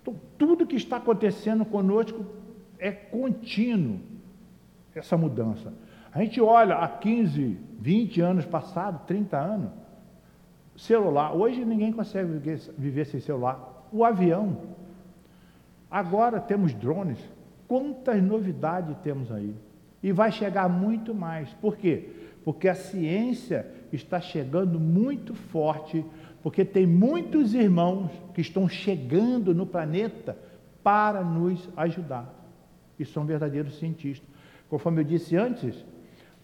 [0.00, 2.24] Então, tudo que está acontecendo conosco
[2.78, 3.98] é contínuo,
[4.94, 5.72] essa mudança.
[6.12, 9.70] A gente olha há 15, 20 anos passados, 30 anos,
[10.76, 11.34] celular.
[11.34, 13.88] Hoje ninguém consegue viver, viver sem celular.
[13.92, 14.58] O avião.
[15.90, 17.18] Agora temos drones.
[17.66, 19.54] Quantas novidades temos aí?
[20.02, 21.48] E vai chegar muito mais.
[21.54, 22.10] Por quê?
[22.44, 26.04] Porque a ciência está chegando muito forte,
[26.42, 30.36] porque tem muitos irmãos que estão chegando no planeta
[30.82, 32.32] para nos ajudar.
[32.98, 34.28] E são verdadeiros cientistas.
[34.68, 35.84] Conforme eu disse antes,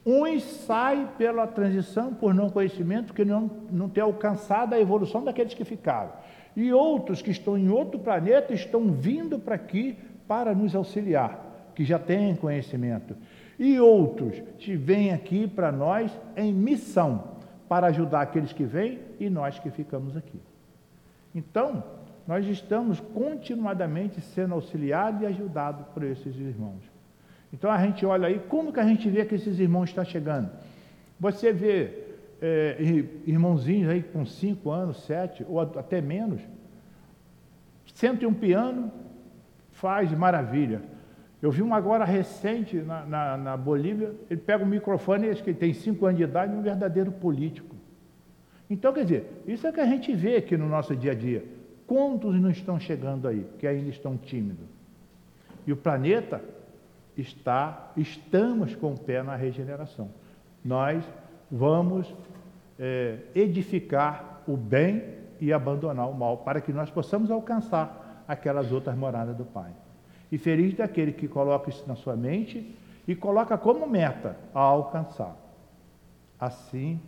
[0.04, 5.52] Uns saem pela transição por não conhecimento, que não, não tem alcançado a evolução daqueles
[5.52, 6.10] que ficaram.
[6.56, 11.84] E outros que estão em outro planeta estão vindo para aqui para nos auxiliar, que
[11.84, 13.14] já têm conhecimento.
[13.60, 17.36] E outros que vêm aqui para nós em missão,
[17.68, 20.40] para ajudar aqueles que vêm e nós que ficamos aqui.
[21.34, 21.84] Então,
[22.26, 26.80] nós estamos continuadamente sendo auxiliados e ajudados por esses irmãos.
[27.52, 30.50] Então a gente olha aí, como que a gente vê que esses irmãos estão chegando?
[31.18, 31.92] Você vê
[32.40, 32.76] é,
[33.26, 36.40] irmãozinhos aí com 5 anos, 7 ou até menos,
[37.94, 38.90] senta em um piano,
[39.72, 40.80] faz maravilha.
[41.42, 45.50] Eu vi um agora recente na, na, na Bolívia, ele pega o microfone, acho que
[45.50, 47.74] ele tem 5 anos de idade, um verdadeiro político.
[48.68, 51.44] Então, quer dizer, isso é que a gente vê aqui no nosso dia a dia.
[51.86, 54.68] Quantos não estão chegando aí, que ainda estão tímidos?
[55.66, 56.40] E o planeta
[57.16, 60.10] está, estamos com o pé na regeneração.
[60.64, 61.02] Nós
[61.50, 62.14] vamos
[62.78, 65.02] é, edificar o bem
[65.40, 69.72] e abandonar o mal, para que nós possamos alcançar aquelas outras moradas do Pai.
[70.30, 75.36] E feliz daquele que coloca isso na sua mente e coloca como meta a alcançar.
[76.38, 77.00] Assim,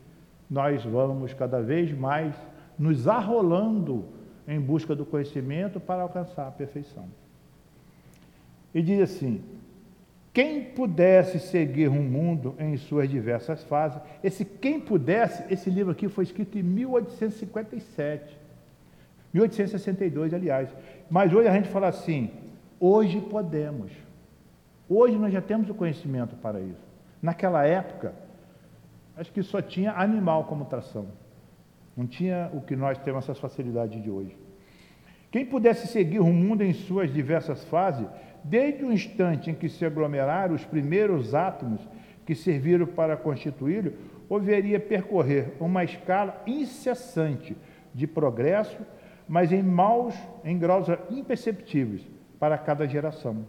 [0.51, 2.35] nós vamos cada vez mais
[2.79, 4.05] nos arrolando
[4.47, 7.07] em busca do conhecimento para alcançar a perfeição.
[8.75, 9.43] E diz assim:
[10.33, 16.09] quem pudesse seguir um mundo em suas diversas fases, esse quem pudesse, esse livro aqui
[16.09, 18.39] foi escrito em 1857,
[19.35, 20.71] 1862, aliás.
[21.11, 22.31] Mas hoje a gente fala assim:
[22.85, 23.92] hoje podemos.
[24.88, 26.92] Hoje nós já temos o conhecimento para isso.
[27.23, 28.12] Naquela época,
[29.16, 31.07] acho que só tinha animal como tração.
[31.97, 34.37] Não tinha o que nós temos essas facilidades de hoje.
[35.31, 38.09] Quem pudesse seguir o mundo em suas diversas fases,
[38.45, 41.81] Desde o instante em que se aglomeraram os primeiros átomos
[42.27, 43.92] que serviram para constituí-lo,
[44.29, 47.57] haveria percorrer uma escala incessante
[47.95, 48.79] de progresso,
[49.29, 50.14] mas em maus,
[50.45, 52.03] em graus imperceptíveis
[52.42, 53.46] para cada geração.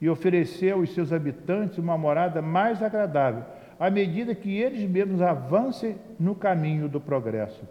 [0.00, 3.44] E oferecer aos seus habitantes uma morada mais agradável,
[3.78, 7.62] à medida que eles mesmos avancem no caminho do progresso.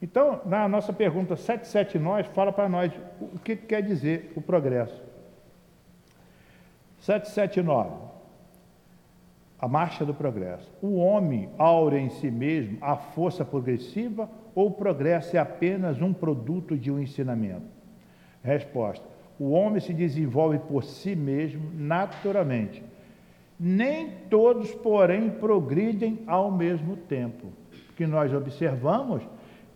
[0.00, 5.02] Então, na nossa pergunta 779, fala para nós o que quer dizer o progresso.
[7.00, 7.90] 779.
[9.58, 10.70] A marcha do progresso.
[10.80, 16.12] O homem aura em si mesmo a força progressiva ou o progresso é apenas um
[16.12, 17.66] produto de um ensinamento?
[18.44, 19.12] Resposta:
[19.42, 22.80] O homem se desenvolve por si mesmo naturalmente.
[23.58, 27.48] Nem todos, porém, progridem ao mesmo tempo.
[27.96, 29.20] Que nós observamos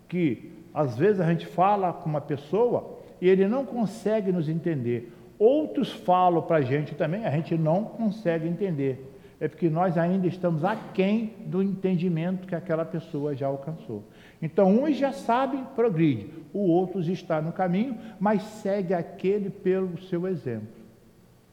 [0.09, 5.13] que às vezes a gente fala com uma pessoa e ele não consegue nos entender.
[5.37, 9.13] Outros falam para a gente também, a gente não consegue entender.
[9.41, 14.05] É porque nós ainda estamos aquém do entendimento que aquela pessoa já alcançou.
[14.41, 20.27] Então, uns já sabem, progride, o outro está no caminho, mas segue aquele pelo seu
[20.27, 20.69] exemplo.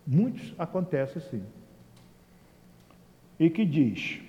[0.05, 1.43] Muitos acontece assim.
[3.39, 4.21] E que diz: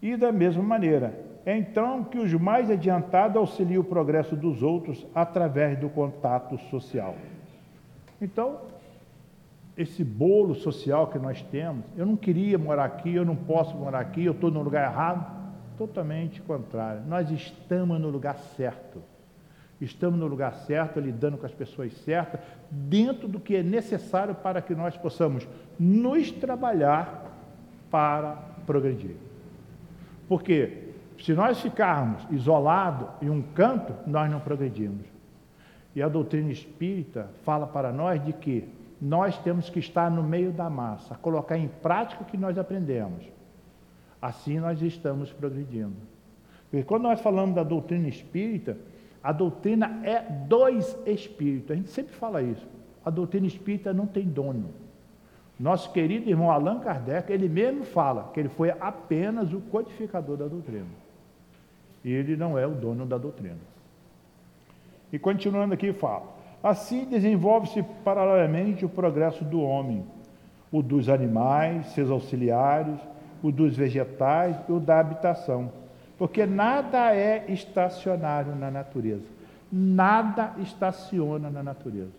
[0.00, 5.06] E da mesma maneira, é então que os mais adiantados auxiliam o progresso dos outros
[5.14, 7.16] através do contato social.
[8.20, 8.60] Então,
[9.76, 14.00] esse bolo social que nós temos, eu não queria morar aqui, eu não posso morar
[14.00, 15.39] aqui, eu estou no lugar errado.
[15.80, 17.00] Totalmente contrário.
[17.06, 19.02] Nós estamos no lugar certo.
[19.80, 22.38] Estamos no lugar certo, lidando com as pessoas certas,
[22.70, 27.34] dentro do que é necessário para que nós possamos nos trabalhar
[27.90, 28.32] para
[28.66, 29.16] progredir.
[30.28, 35.06] Porque se nós ficarmos isolados em um canto, nós não progredimos.
[35.96, 38.68] E a doutrina espírita fala para nós de que
[39.00, 43.39] nós temos que estar no meio da massa, colocar em prática o que nós aprendemos.
[44.20, 45.96] Assim nós estamos progredindo.
[46.70, 48.76] Porque quando nós falamos da doutrina espírita,
[49.22, 51.70] a doutrina é dois espíritos.
[51.70, 52.66] A gente sempre fala isso.
[53.04, 54.70] A doutrina espírita não tem dono.
[55.58, 60.46] Nosso querido irmão Allan Kardec, ele mesmo fala que ele foi apenas o codificador da
[60.46, 60.86] doutrina
[62.04, 63.58] e ele não é o dono da doutrina.
[65.12, 66.24] E continuando aqui, fala:
[66.62, 70.04] assim desenvolve-se paralelamente o progresso do homem,
[70.72, 72.98] o dos animais, seus auxiliares,
[73.42, 75.72] o dos vegetais e o da habitação,
[76.18, 79.24] porque nada é estacionário na natureza,
[79.70, 82.12] nada estaciona na natureza.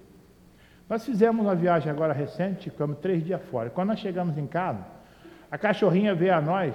[0.90, 3.70] Nós fizemos uma viagem agora recente, ficamos três dias fora.
[3.70, 4.86] Quando nós chegamos em casa,
[5.50, 6.74] a cachorrinha veio a nós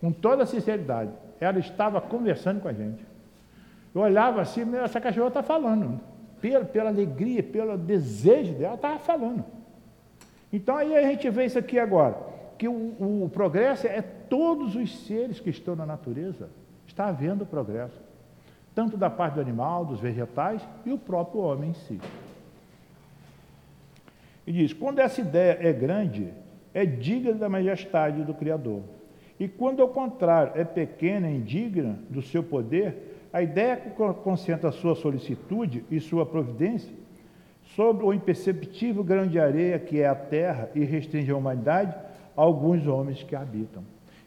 [0.00, 1.10] com toda sinceridade
[1.44, 3.04] ela estava conversando com a gente.
[3.94, 6.00] Eu olhava assim, essa cachorra está falando.
[6.40, 9.44] Pela, pela alegria, pelo desejo dela, estava falando.
[10.52, 12.16] Então aí a gente vê isso aqui agora,
[12.62, 16.48] que o, o, progresso é todos os seres que estão na natureza,
[16.86, 18.00] está havendo progresso.
[18.72, 22.00] Tanto da parte do animal, dos vegetais e o próprio homem em si.
[24.46, 26.32] E diz: quando essa ideia é grande,
[26.72, 28.82] é digna da majestade do Criador.
[29.40, 33.90] E quando, ao contrário, é pequena e indigna do seu poder, a ideia que
[34.22, 36.94] concentra sua solicitude e sua providência
[37.74, 42.86] sobre o imperceptível grão de areia que é a terra e restringe a humanidade alguns
[42.86, 43.82] homens que habitam.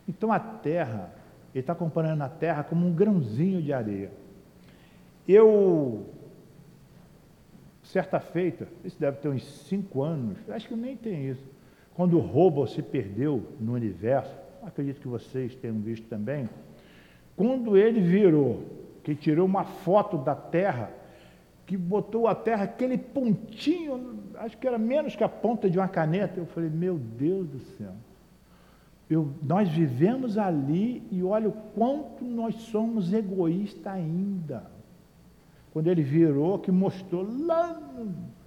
[0.07, 1.13] Então a terra,
[1.53, 4.11] ele está comparando a terra como um grãozinho de areia.
[5.27, 6.05] Eu,
[7.83, 11.43] certa feita, isso deve ter uns cinco anos, acho que nem tem isso,
[11.95, 16.47] quando o roubo se perdeu no universo, acredito que vocês tenham visto também,
[17.35, 18.63] quando ele virou,
[19.03, 20.91] que tirou uma foto da terra,
[21.65, 25.87] que botou a terra aquele pontinho, acho que era menos que a ponta de uma
[25.87, 27.93] caneta, eu falei, meu Deus do céu.
[29.09, 34.63] Eu, nós vivemos ali e olha o quanto nós somos egoístas ainda.
[35.71, 37.79] Quando ele virou, que mostrou lá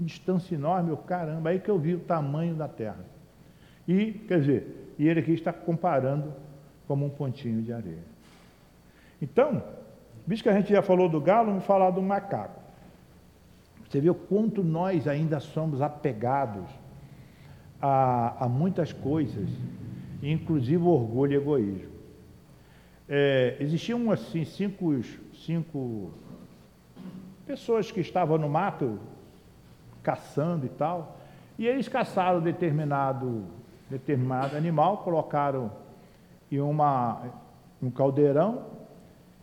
[0.00, 3.04] distância enorme, eu, caramba, aí que eu vi o tamanho da terra.
[3.87, 6.33] E, quer dizer, e ele aqui está comparando
[6.87, 8.02] como um pontinho de areia.
[9.20, 9.62] Então,
[10.26, 12.57] visto que a gente já falou do galo, vamos falar do macaco.
[13.88, 16.68] Você vê o quanto nós ainda somos apegados
[17.81, 19.48] a, a muitas coisas,
[20.22, 21.98] inclusive orgulho e egoísmo.
[23.09, 25.01] É, existiam assim cinco,
[25.33, 26.12] cinco
[27.46, 28.99] pessoas que estavam no mato
[30.03, 31.18] caçando e tal,
[31.59, 33.47] e eles caçaram determinado
[33.89, 35.72] determinado animal, colocaram
[36.53, 37.22] em uma,
[37.82, 38.66] um caldeirão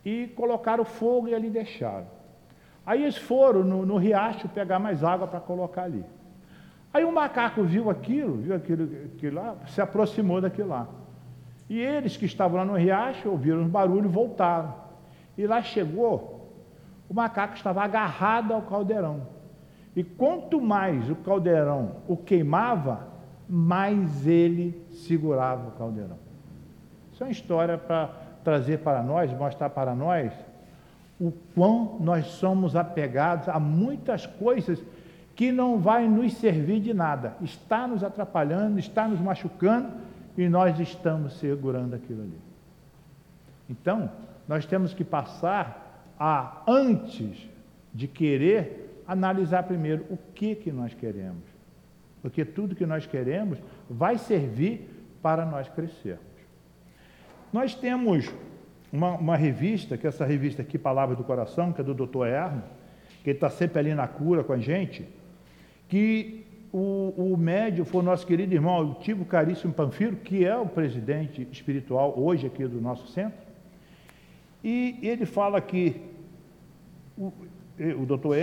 [0.03, 2.14] e colocaram fogo e ali deixaram.
[2.85, 6.05] Aí eles foram no, no riacho pegar mais água para colocar ali.
[6.93, 10.87] Aí o macaco viu aquilo, viu aquilo, aquilo lá, se aproximou daquilo lá.
[11.67, 14.73] E eles que estavam lá no riacho ouviram os barulhos voltaram.
[15.37, 16.51] E lá chegou,
[17.09, 19.27] o macaco estava agarrado ao caldeirão.
[19.95, 23.07] E quanto mais o caldeirão o queimava,
[23.49, 26.17] mais ele segurava o caldeirão.
[27.11, 28.09] Isso é uma história para
[28.43, 30.31] trazer para nós, mostrar para nós
[31.19, 34.83] o quão nós somos apegados a muitas coisas
[35.35, 39.89] que não vai nos servir de nada, está nos atrapalhando, está nos machucando
[40.37, 42.39] e nós estamos segurando aquilo ali.
[43.69, 44.09] Então,
[44.47, 47.49] nós temos que passar a, antes
[47.93, 51.43] de querer, analisar primeiro o que, que nós queremos.
[52.21, 53.59] Porque tudo que nós queremos
[53.89, 54.89] vai servir
[55.21, 56.25] para nós crescermos.
[57.51, 58.31] Nós temos
[58.91, 62.25] uma, uma revista, que é essa revista aqui, Palavras do Coração, que é do Dr.
[62.27, 62.63] Erno,
[63.23, 65.07] que ele está sempre ali na cura com a gente,
[65.87, 70.65] que o, o médio foi o nosso querido irmão Tivo Caríssimo Panfiro, que é o
[70.65, 73.39] presidente espiritual hoje aqui do nosso centro,
[74.63, 76.01] e ele fala que
[77.17, 77.31] o,
[77.99, 78.35] o doutor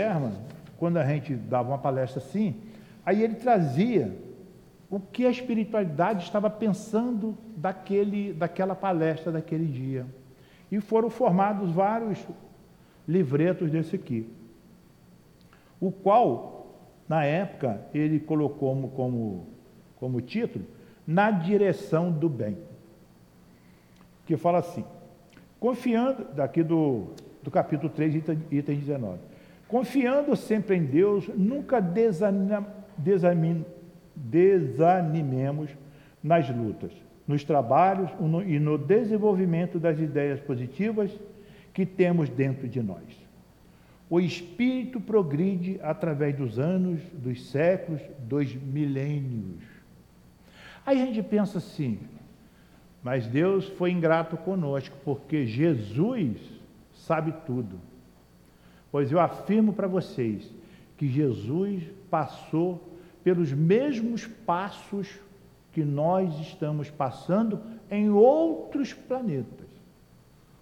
[0.77, 2.57] quando a gente dava uma palestra assim,
[3.05, 4.17] aí ele trazia
[4.91, 10.07] o que a espiritualidade estava pensando daquele, daquela palestra daquele dia.
[10.73, 12.19] E foram formados vários
[13.07, 14.27] livretos desse aqui,
[15.79, 16.53] o qual
[17.13, 19.47] na época, ele colocou como, como,
[19.97, 20.65] como título,
[21.07, 22.57] Na Direção do Bem.
[24.25, 24.83] Que fala assim,
[25.61, 27.09] confiando, daqui do,
[27.43, 29.19] do capítulo 3, item, item 19,
[29.69, 32.65] confiando sempre em Deus, nunca desanim,
[32.97, 33.63] desanim,
[34.17, 35.71] desanimemos
[36.23, 36.93] nas lutas,
[37.27, 38.11] nos trabalhos
[38.47, 41.11] e no desenvolvimento das ideias positivas
[41.73, 43.03] que temos dentro de nós.
[44.11, 49.63] O espírito progride através dos anos, dos séculos, dos milênios.
[50.85, 51.99] Aí a gente pensa assim,
[53.03, 56.37] mas Deus foi ingrato conosco, porque Jesus
[56.93, 57.81] sabe tudo.
[58.91, 60.53] Pois eu afirmo para vocês
[60.99, 65.09] que Jesus passou pelos mesmos passos
[65.73, 67.61] que nós estamos passando
[67.91, 69.69] em outros planetas.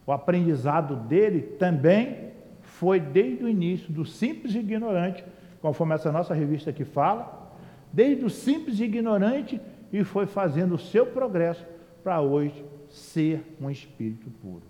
[0.07, 2.31] O aprendizado dele também
[2.63, 5.25] foi desde o início do simples ignorante,
[5.61, 7.53] conforme essa nossa revista aqui fala,
[7.93, 9.61] desde o simples ignorante
[9.93, 11.67] e foi fazendo o seu progresso
[12.03, 14.63] para hoje ser um espírito puro.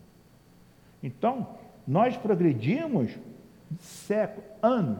[1.03, 1.47] Então,
[1.86, 3.11] nós progredimos
[3.78, 4.99] séculos, anos,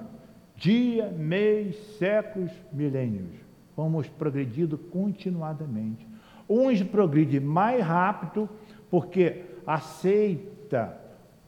[0.57, 3.50] dia, mês, séculos, milênios.
[3.77, 6.07] Vamos progredindo continuadamente.
[6.49, 8.49] Uns progredem mais rápido
[8.91, 10.99] porque aceita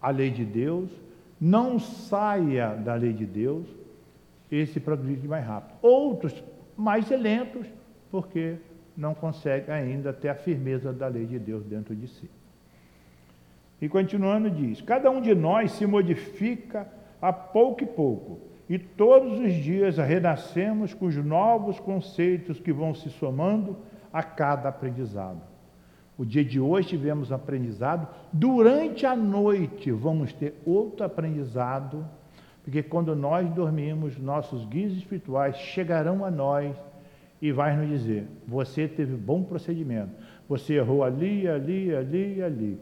[0.01, 0.91] a lei de Deus,
[1.41, 3.67] não saia da lei de Deus,
[4.51, 5.77] esse progride mais rápido.
[5.83, 6.43] Outros
[6.77, 7.67] mais lentos,
[8.11, 8.57] porque
[8.97, 12.31] não conseguem ainda ter a firmeza da lei de Deus dentro de si.
[13.81, 16.87] E continuando diz: Cada um de nós se modifica
[17.21, 18.39] a pouco e pouco,
[18.69, 23.77] e todos os dias renascemos com os novos conceitos que vão se somando
[24.13, 25.41] a cada aprendizado.
[26.17, 32.07] O dia de hoje tivemos aprendizado, durante a noite vamos ter outro aprendizado,
[32.63, 36.77] porque quando nós dormimos, nossos guias espirituais chegarão a nós
[37.41, 40.13] e vai nos dizer: você teve bom procedimento,
[40.49, 42.81] você errou ali, ali, ali ali.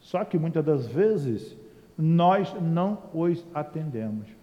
[0.00, 1.56] Só que muitas das vezes
[1.96, 4.37] nós não os atendemos.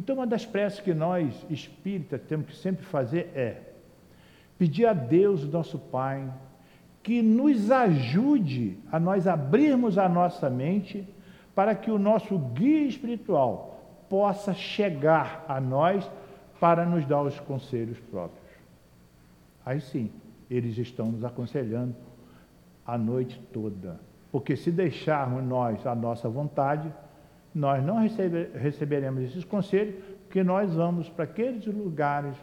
[0.00, 3.60] Então, uma das preces que nós espíritas temos que sempre fazer é
[4.56, 6.26] pedir a Deus, nosso Pai,
[7.02, 11.06] que nos ajude a nós abrirmos a nossa mente
[11.54, 13.78] para que o nosso guia espiritual
[14.08, 16.10] possa chegar a nós
[16.58, 18.48] para nos dar os conselhos próprios.
[19.66, 20.10] Aí sim,
[20.50, 21.94] eles estão nos aconselhando
[22.86, 24.00] a noite toda.
[24.32, 26.90] Porque se deixarmos nós a nossa vontade,
[27.54, 27.96] nós não
[28.54, 29.94] receberemos esses conselhos,
[30.24, 32.36] porque nós vamos para aqueles lugares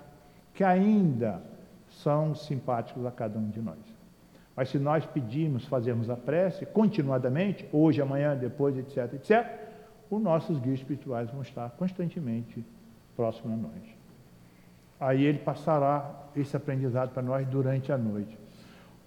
[0.54, 1.42] que ainda
[1.90, 3.78] são simpáticos a cada um de nós.
[4.56, 9.48] Mas se nós pedirmos, fazermos a prece continuadamente, hoje, amanhã, depois, etc., etc.,
[10.10, 12.66] os nossos guias espirituais vão estar constantemente
[13.16, 13.98] próximos a nós.
[15.00, 18.38] Aí ele passará esse aprendizado para nós durante a noite.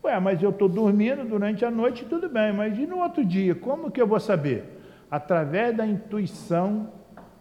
[0.04, 3.54] Ué, mas eu estou dormindo durante a noite, tudo bem, mas e no outro dia?
[3.54, 4.79] Como que eu vou saber?
[5.10, 6.92] Através da intuição,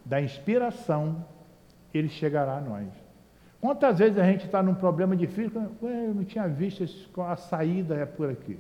[0.04, 1.24] da inspiração,
[1.94, 2.88] ele chegará a nós.
[3.62, 6.84] Quantas vezes a gente está num problema difícil, Ué, eu não tinha visto
[7.22, 8.58] a saída é por aqui.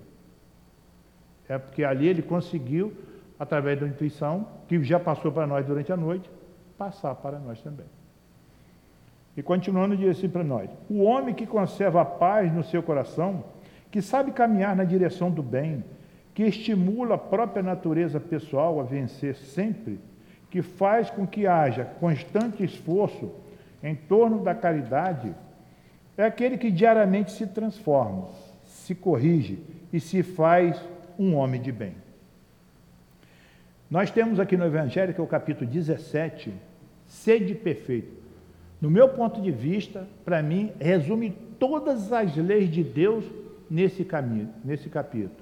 [1.47, 2.93] É porque ali ele conseguiu,
[3.39, 6.29] através da intuição, que já passou para nós durante a noite,
[6.77, 7.85] passar para nós também.
[9.35, 13.45] E continuando, diz assim para nós: o homem que conserva a paz no seu coração,
[13.89, 15.83] que sabe caminhar na direção do bem,
[16.39, 19.99] que estimula a própria natureza pessoal a vencer sempre,
[20.49, 23.29] que faz com que haja constante esforço
[23.83, 25.35] em torno da caridade
[26.15, 28.29] é aquele que diariamente se transforma,
[28.63, 29.59] se corrige
[29.91, 30.81] e se faz
[31.19, 31.93] um homem de bem.
[33.91, 36.53] Nós temos aqui no Evangelho, que é o capítulo 17,
[37.05, 38.13] sede perfeito.
[38.79, 43.25] No meu ponto de vista, para mim, resume todas as leis de Deus
[43.69, 45.38] nesse caminho, nesse capítulo,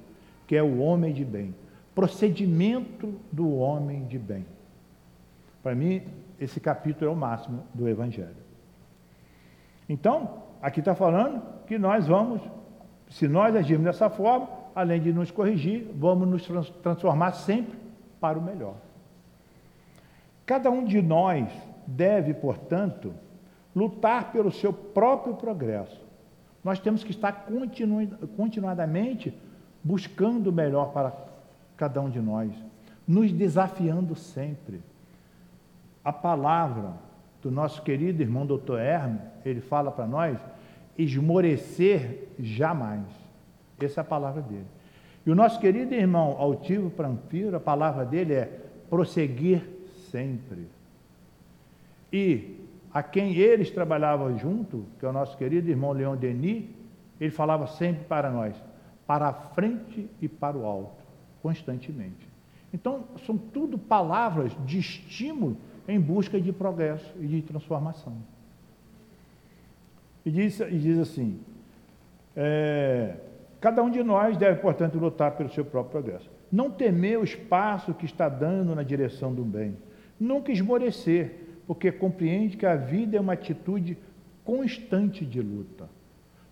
[0.47, 1.53] que é o homem de bem.
[1.93, 4.45] Procedimento do homem de bem.
[5.61, 6.01] Para mim,
[6.39, 8.47] esse capítulo é o máximo do Evangelho.
[9.89, 12.41] Então, aqui está falando que nós vamos,
[13.09, 17.77] se nós agirmos dessa forma, além de nos corrigir, vamos nos transformar sempre
[18.19, 18.75] para o melhor.
[20.45, 21.51] Cada um de nós
[21.85, 23.13] deve, portanto,
[23.75, 26.01] lutar pelo seu próprio progresso.
[26.63, 29.33] Nós temos que estar continu continuadamente
[29.87, 31.13] buscando o melhor para
[31.77, 32.51] cada um de nós,
[33.07, 34.81] nos desafiando sempre.
[36.03, 36.93] A palavra
[37.41, 40.37] do nosso querido irmão doutor Hermes, ele fala para nós,
[40.97, 43.05] esmorecer jamais.
[43.79, 44.65] Essa é a palavra dele.
[45.25, 48.59] E o nosso querido irmão Altivo Pranfiro, a palavra dele é
[48.89, 49.61] prosseguir
[50.11, 50.67] sempre.
[52.11, 52.57] E
[52.93, 56.65] a quem eles trabalhavam junto, que é o nosso querido irmão Leão Denis,
[57.19, 58.55] ele falava sempre para nós,
[59.07, 61.03] para a frente e para o alto,
[61.41, 62.27] constantemente.
[62.73, 68.17] Então, são tudo palavras de estímulo em busca de progresso e de transformação.
[70.25, 71.39] E diz, e diz assim:
[72.35, 73.15] é,
[73.61, 76.29] cada um de nós deve, portanto, lutar pelo seu próprio progresso.
[76.51, 79.77] Não temer o espaço que está dando na direção do bem.
[80.19, 83.97] Nunca esmorecer, porque compreende que a vida é uma atitude
[84.43, 85.89] constante de luta.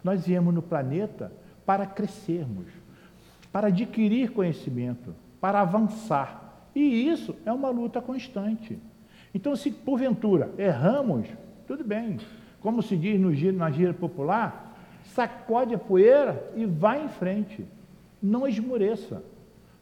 [0.03, 1.31] Nós viemos no planeta
[1.65, 2.67] para crescermos,
[3.51, 6.69] para adquirir conhecimento, para avançar.
[6.75, 8.77] E isso é uma luta constante.
[9.33, 11.27] Então, se porventura erramos,
[11.67, 12.19] tudo bem.
[12.59, 17.65] Como se diz no giro, na gira popular, sacode a poeira e vai em frente.
[18.21, 19.23] Não esmoreça.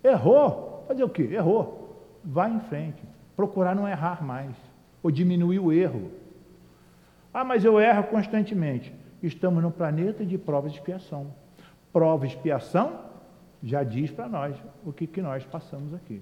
[0.04, 1.30] Errou, fazer o quê?
[1.32, 2.20] Errou.
[2.24, 3.02] Vai em frente.
[3.36, 4.56] Procurar não errar mais,
[5.02, 6.12] ou diminuir o erro.
[7.34, 8.94] Ah, mas eu erro constantemente.
[9.22, 11.34] Estamos num planeta de prova de expiação.
[11.94, 13.00] Prova expiação
[13.62, 16.22] já diz para nós o que, que nós passamos aqui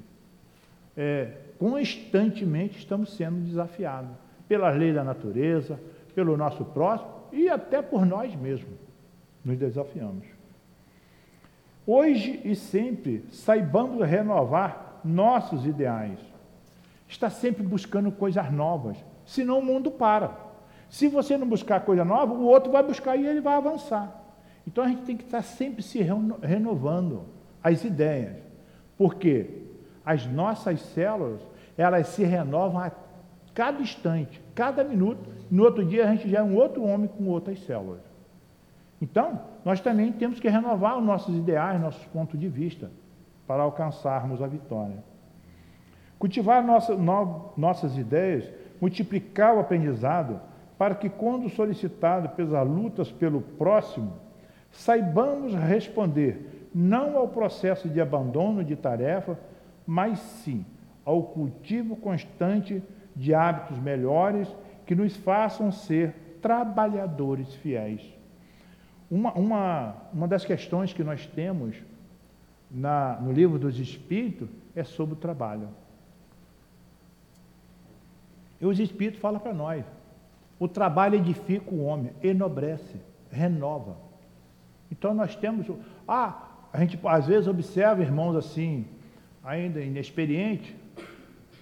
[0.95, 4.11] é, constantemente estamos sendo desafiados
[4.47, 5.79] pelas leis da natureza,
[6.13, 8.79] pelo nosso próximo e até por nós mesmos.
[9.43, 10.25] Nos desafiamos.
[11.87, 16.19] Hoje e sempre, saibamos renovar nossos ideais.
[17.07, 20.37] Está sempre buscando coisas novas, senão o mundo para.
[20.89, 24.20] Se você não buscar coisa nova, o outro vai buscar e ele vai avançar.
[24.65, 25.99] Então a gente tem que estar sempre se
[26.41, 27.25] renovando
[27.63, 28.37] as ideias.
[28.97, 29.63] Por quê?
[30.05, 31.41] As nossas células,
[31.77, 32.91] elas se renovam a
[33.53, 35.29] cada instante, cada minuto.
[35.49, 38.01] No outro dia a gente já é um outro homem com outras células.
[39.01, 42.91] Então, nós também temos que renovar os nossos ideais, nossos pontos de vista,
[43.47, 45.03] para alcançarmos a vitória.
[46.19, 48.47] Cultivar nossa, no, nossas ideias,
[48.79, 50.39] multiplicar o aprendizado,
[50.77, 54.13] para que, quando solicitado pelas lutas pelo próximo,
[54.71, 59.37] saibamos responder não ao processo de abandono de tarefa,
[59.85, 60.65] mas sim
[61.03, 62.81] ao cultivo constante
[63.15, 64.47] de hábitos melhores
[64.85, 68.01] que nos façam ser trabalhadores fiéis.
[69.09, 71.75] Uma, uma, uma das questões que nós temos
[72.69, 75.67] na, no livro dos Espíritos é sobre o trabalho.
[78.61, 79.83] E os Espíritos falam para nós:
[80.57, 82.95] o trabalho edifica o homem, enobrece,
[83.29, 83.97] renova.
[84.91, 85.67] Então nós temos.
[86.07, 88.85] Ah, a gente às vezes observa irmãos assim,
[89.43, 90.75] ainda inexperiente,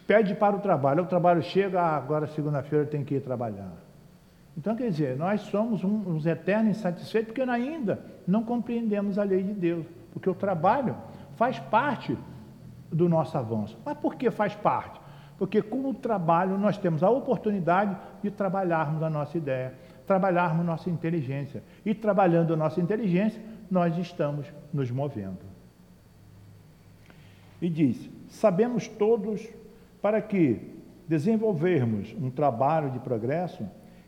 [0.06, 1.04] pede para o trabalho.
[1.04, 3.72] O trabalho chega, ah, agora segunda-feira tem que ir trabalhar.
[4.58, 9.54] Então, quer dizer, nós somos uns eternos insatisfeitos porque ainda não compreendemos a lei de
[9.54, 9.86] Deus.
[10.12, 10.98] Porque o trabalho
[11.38, 12.18] faz parte
[12.92, 13.78] do nosso avanço.
[13.86, 15.00] Mas por que faz parte?
[15.38, 19.74] Porque com o trabalho nós temos a oportunidade de trabalharmos a nossa ideia,
[20.10, 21.62] trabalharmos nossa inteligência.
[21.86, 23.40] E trabalhando nossa inteligência,
[23.70, 25.38] nós estamos nos movendo.
[27.62, 29.48] E diz: Sabemos todos
[30.02, 30.62] para que
[31.08, 33.64] desenvolvermos um trabalho de progresso,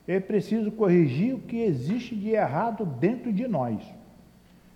[0.07, 3.79] é preciso corrigir o que existe de errado dentro de nós.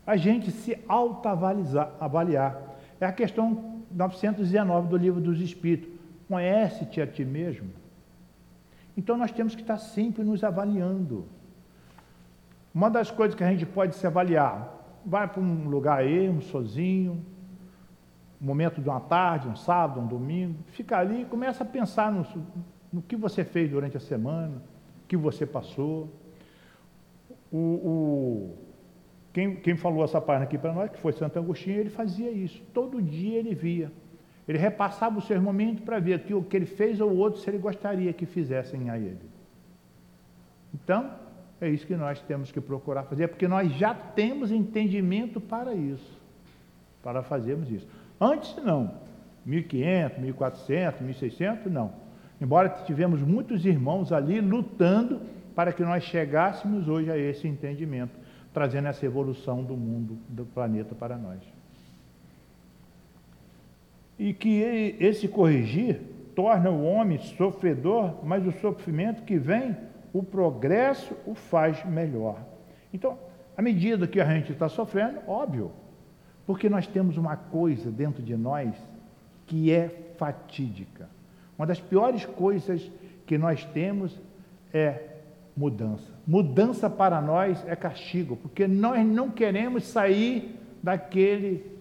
[0.05, 2.61] A gente se autoavaliar.
[3.01, 5.89] É a questão 919 do livro dos Espíritos.
[6.27, 7.69] Conhece-te a ti mesmo.
[8.97, 11.25] Então nós temos que estar sempre nos avaliando.
[12.73, 16.03] Uma das coisas que a gente pode se avaliar, vai para um lugar
[16.41, 17.23] sozinho,
[18.41, 22.11] um momento de uma tarde, um sábado, um domingo, fica ali e começa a pensar
[22.11, 22.25] no,
[22.91, 24.61] no que você fez durante a semana,
[25.03, 26.09] o que você passou.
[27.51, 28.57] O, o,
[29.31, 32.61] quem, quem falou essa página aqui para nós, que foi Santo Agostinho, ele fazia isso.
[32.73, 33.91] Todo dia ele via.
[34.47, 37.49] Ele repassava os seus momentos para ver que o que ele fez ou outro, se
[37.49, 39.29] ele gostaria que fizessem a ele.
[40.73, 41.11] Então,
[41.59, 46.19] é isso que nós temos que procurar fazer, porque nós já temos entendimento para isso,
[47.01, 47.87] para fazermos isso.
[48.19, 49.05] Antes, não.
[49.45, 51.93] 1500, 1400, 1600, não.
[52.41, 55.21] Embora tivemos muitos irmãos ali lutando
[55.55, 58.19] para que nós chegássemos hoje a esse entendimento,
[58.53, 61.39] trazendo essa evolução do mundo, do planeta para nós.
[64.17, 65.99] E que esse corrigir
[66.35, 69.75] torna o homem sofredor, mas o sofrimento que vem,
[70.13, 72.39] o progresso o faz melhor.
[72.93, 73.17] Então,
[73.57, 75.71] à medida que a gente está sofrendo, óbvio,
[76.45, 78.73] porque nós temos uma coisa dentro de nós
[79.45, 81.09] que é fatídica.
[81.57, 82.89] Uma das piores coisas
[83.25, 84.19] que nós temos
[84.73, 85.01] é
[85.55, 86.11] mudança.
[86.27, 91.74] Mudança para nós é castigo, porque nós não queremos sair daquele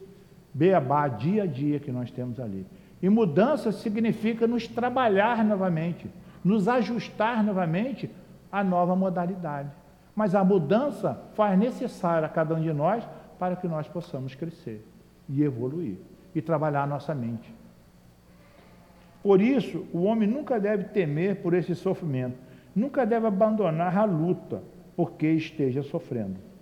[0.54, 2.64] beabá dia a dia que nós temos ali.
[3.02, 6.08] E mudança significa nos trabalhar novamente,
[6.44, 8.08] nos ajustar novamente
[8.50, 9.70] à nova modalidade.
[10.14, 13.04] Mas a mudança faz necessária a cada um de nós
[13.38, 14.86] para que nós possamos crescer
[15.28, 15.96] e evoluir
[16.34, 17.52] e trabalhar a nossa mente.
[19.22, 22.36] Por isso, o homem nunca deve temer por esse sofrimento,
[22.76, 24.62] nunca deve abandonar a luta
[24.94, 26.53] porque esteja sofrendo.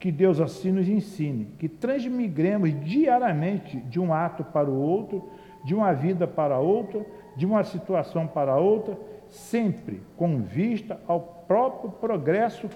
[0.00, 5.30] Que Deus assim nos ensine, que transmigremos diariamente de um ato para o outro,
[5.62, 8.98] de uma vida para outra, de uma situação para outra,
[9.28, 12.68] sempre com vista ao próprio progresso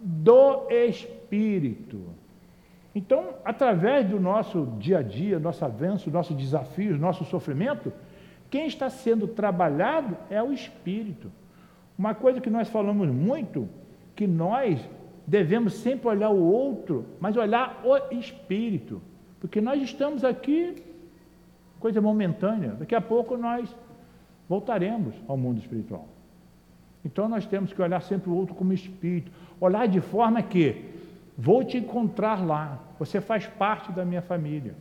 [0.00, 2.00] do espírito.
[2.94, 7.92] Então, através do nosso dia a dia, nosso avanço, nossos desafios, nosso sofrimento,
[8.48, 11.30] quem está sendo trabalhado é o espírito.
[11.96, 13.68] Uma coisa que nós falamos muito,
[14.16, 14.80] que nós
[15.26, 19.00] devemos sempre olhar o outro, mas olhar o espírito.
[19.40, 20.82] Porque nós estamos aqui,
[21.78, 23.74] coisa momentânea, daqui a pouco nós
[24.48, 26.08] voltaremos ao mundo espiritual.
[27.04, 30.84] Então nós temos que olhar sempre o outro como espírito, olhar de forma que
[31.36, 34.74] vou te encontrar lá, você faz parte da minha família.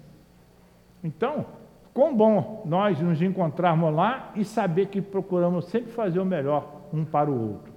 [1.01, 1.45] Então,
[1.93, 7.05] quão bom nós nos encontrarmos lá e saber que procuramos sempre fazer o melhor um
[7.05, 7.73] para o outro.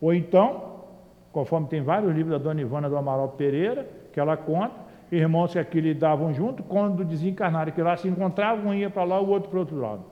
[0.00, 0.71] Ou então,
[1.32, 4.74] conforme tem vários livros da dona Ivana do Amaral Pereira, que ela conta,
[5.10, 9.20] irmãos que aqui lidavam junto, quando desencarnaram, que lá se encontravam, um ia para lá,
[9.20, 10.04] o outro para o outro lado.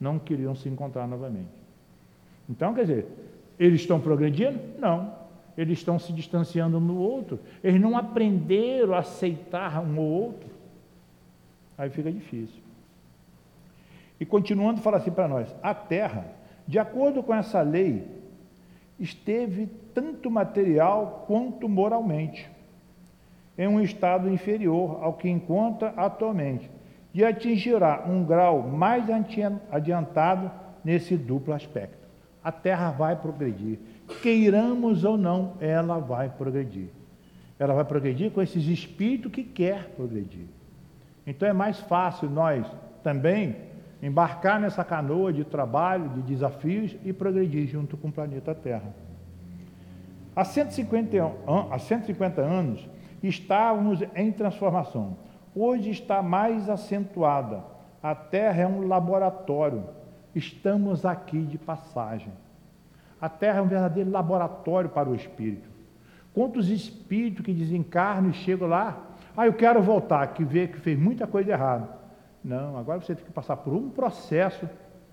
[0.00, 1.48] Não queriam se encontrar novamente.
[2.48, 3.06] Então, quer dizer,
[3.58, 4.58] eles estão progredindo?
[4.78, 5.12] Não.
[5.56, 7.38] Eles estão se distanciando um do outro.
[7.62, 10.50] Eles não aprenderam a aceitar um ou outro.
[11.78, 12.60] Aí fica difícil.
[14.18, 16.26] E continuando, fala assim para nós: a terra
[16.66, 18.04] de acordo com essa lei,
[18.98, 22.48] esteve tanto material quanto moralmente
[23.56, 26.70] em um estado inferior ao que encontra atualmente
[27.12, 29.04] e atingirá um grau mais
[29.70, 30.50] adiantado
[30.84, 32.04] nesse duplo aspecto.
[32.42, 33.78] A Terra vai progredir,
[34.20, 36.88] queiramos ou não, ela vai progredir.
[37.58, 40.46] Ela vai progredir com esses espíritos que quer progredir.
[41.26, 42.66] Então é mais fácil nós
[43.02, 43.56] também
[44.04, 48.94] embarcar nessa canoa de trabalho, de desafios e progredir junto com o planeta Terra.
[50.36, 51.16] Há 150,
[51.70, 52.86] há 150 anos
[53.22, 55.16] estávamos em transformação.
[55.56, 57.64] Hoje está mais acentuada.
[58.02, 59.84] A Terra é um laboratório.
[60.34, 62.32] Estamos aqui de passagem.
[63.18, 65.66] A Terra é um verdadeiro laboratório para o espírito.
[66.34, 69.00] Quantos espíritos que desencarnam e chegam lá,
[69.34, 72.03] ah, eu quero voltar, que vê que fez muita coisa errada.
[72.44, 74.68] Não, agora você tem que passar por um processo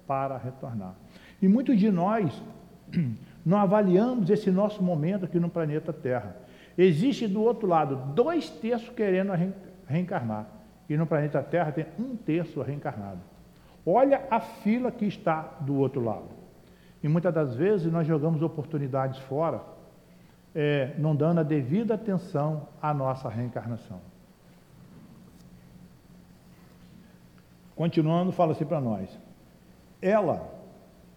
[0.05, 0.95] para retornar.
[1.41, 2.43] E muitos de nós
[3.45, 6.35] não avaliamos esse nosso momento aqui no planeta Terra.
[6.77, 9.31] Existe do outro lado dois terços querendo
[9.87, 10.45] reencarnar.
[10.89, 13.21] E no planeta Terra tem um terço reencarnado.
[13.85, 16.29] Olha a fila que está do outro lado.
[17.01, 19.61] E muitas das vezes nós jogamos oportunidades fora,
[20.53, 24.10] é, não dando a devida atenção à nossa reencarnação.
[27.75, 29.09] Continuando, fala assim para nós.
[30.01, 30.49] Ela,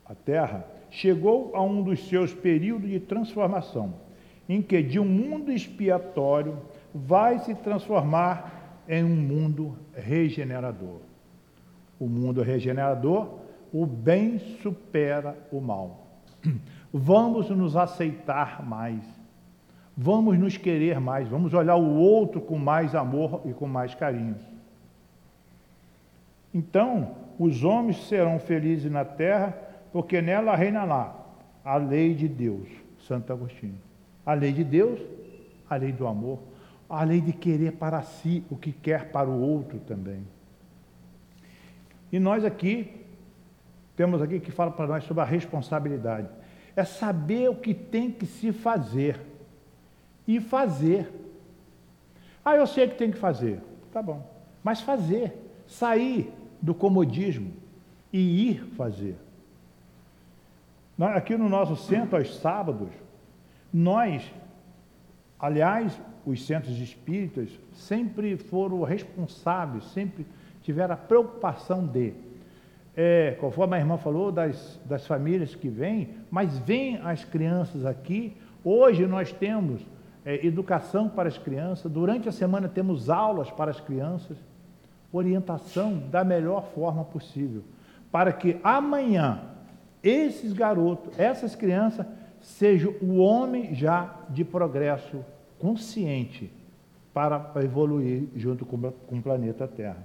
[0.05, 3.95] a Terra, chegou a um dos seus períodos de transformação,
[4.49, 6.59] em que de um mundo expiatório
[6.95, 11.01] vai se transformar em um mundo regenerador.
[11.99, 13.39] O mundo regenerador,
[13.73, 16.07] o bem supera o mal.
[16.93, 19.03] Vamos nos aceitar mais.
[19.97, 21.29] Vamos nos querer mais.
[21.29, 24.37] Vamos olhar o outro com mais amor e com mais carinho.
[26.55, 29.59] Então, os homens serão felizes na terra,
[29.93, 31.21] porque nela reina lá
[31.65, 32.69] a lei de Deus,
[33.09, 33.81] Santo Agostinho.
[34.25, 35.01] A lei de Deus,
[35.69, 36.39] a lei do amor,
[36.89, 40.25] a lei de querer para si o que quer para o outro também.
[42.13, 43.05] E nós aqui,
[43.97, 46.29] temos aqui que fala para nós sobre a responsabilidade.
[46.77, 49.21] É saber o que tem que se fazer
[50.27, 51.11] e fazer.
[52.45, 53.61] Ah, eu sei que tem que fazer.
[53.93, 54.25] Tá bom.
[54.63, 55.37] Mas fazer,
[55.67, 56.33] sair
[56.65, 57.53] do comodismo
[58.11, 59.17] e ir fazer.
[60.99, 62.89] Aqui no nosso centro, aos sábados,
[63.71, 64.33] nós,
[65.39, 70.25] aliás, os centros espíritas sempre foram responsáveis, sempre
[70.63, 72.15] tiveram a preocupação de,
[72.97, 78.35] é, conforme a irmã falou, das, das famílias que vêm, mas vêm as crianças aqui.
[78.65, 79.83] Hoje nós temos
[80.25, 84.39] é, educação para as crianças, durante a semana temos aulas para as crianças,
[85.17, 87.63] orientação da melhor forma possível,
[88.11, 89.41] para que amanhã
[90.03, 92.07] esses garotos, essas crianças,
[92.41, 95.25] sejam o homem já de progresso
[95.59, 96.53] consciente
[97.13, 100.05] para evoluir junto com, o planeta Terra.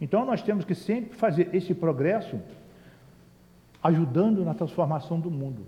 [0.00, 2.40] Então nós temos que sempre fazer esse progresso
[3.82, 5.66] ajudando na transformação do mundo.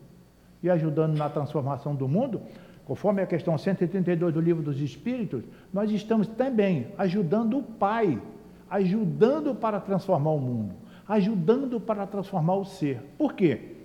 [0.62, 2.40] E ajudando na transformação do mundo,
[2.86, 8.20] conforme a questão 132 do Livro dos Espíritos, nós estamos também ajudando o Pai,
[8.74, 10.74] ajudando para transformar o mundo,
[11.06, 13.00] ajudando para transformar o ser.
[13.16, 13.76] Por quê?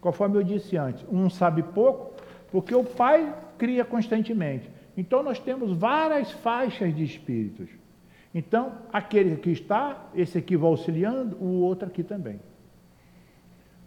[0.00, 2.14] Conforme eu disse antes, um sabe pouco,
[2.50, 4.70] porque o Pai cria constantemente.
[4.96, 7.68] Então nós temos várias faixas de espíritos.
[8.34, 12.40] Então, aquele que está, esse aqui vai auxiliando, o outro aqui também.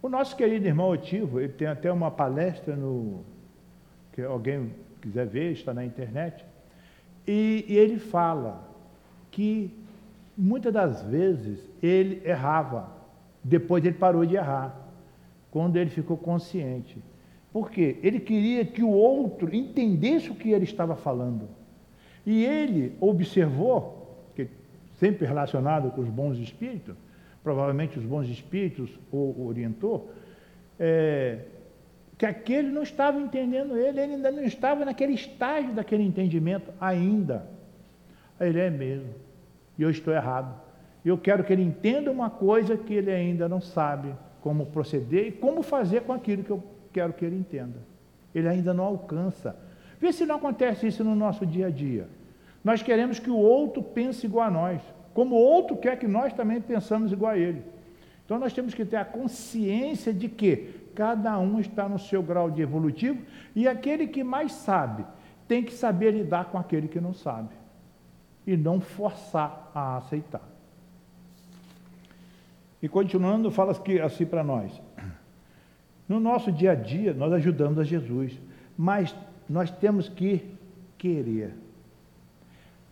[0.00, 3.24] O nosso querido irmão Otivo, ele tem até uma palestra no.
[4.12, 6.44] que alguém quiser ver, está na internet.
[7.26, 8.68] E, e ele fala
[9.30, 9.83] que
[10.36, 12.92] muitas das vezes ele errava,
[13.42, 14.74] depois ele parou de errar,
[15.50, 16.98] quando ele ficou consciente.
[17.52, 17.98] Por quê?
[18.02, 21.48] Ele queria que o outro entendesse o que ele estava falando.
[22.26, 24.48] E ele observou, que
[24.94, 26.96] sempre relacionado com os bons espíritos,
[27.44, 30.10] provavelmente os bons espíritos o orientou,
[30.80, 31.40] é,
[32.18, 37.46] que aquele não estava entendendo ele, ele ainda não estava naquele estágio daquele entendimento ainda.
[38.40, 39.14] Ele é mesmo,
[39.78, 40.54] e eu estou errado.
[41.04, 45.32] Eu quero que ele entenda uma coisa que ele ainda não sabe como proceder e
[45.32, 46.62] como fazer com aquilo que eu
[46.92, 47.78] quero que ele entenda.
[48.34, 49.56] Ele ainda não alcança.
[50.00, 52.08] Vê se não acontece isso no nosso dia a dia.
[52.62, 54.80] Nós queremos que o outro pense igual a nós,
[55.12, 57.62] como o outro quer que nós também pensamos igual a ele.
[58.24, 62.50] Então nós temos que ter a consciência de que cada um está no seu grau
[62.50, 63.20] de evolutivo
[63.54, 65.04] e aquele que mais sabe
[65.46, 67.50] tem que saber lidar com aquele que não sabe
[68.46, 70.42] e não forçar a aceitar.
[72.82, 73.72] E continuando, fala
[74.04, 74.80] assim para nós:
[76.08, 78.38] no nosso dia a dia, nós ajudamos a Jesus,
[78.76, 79.14] mas
[79.48, 80.42] nós temos que
[80.98, 81.54] querer.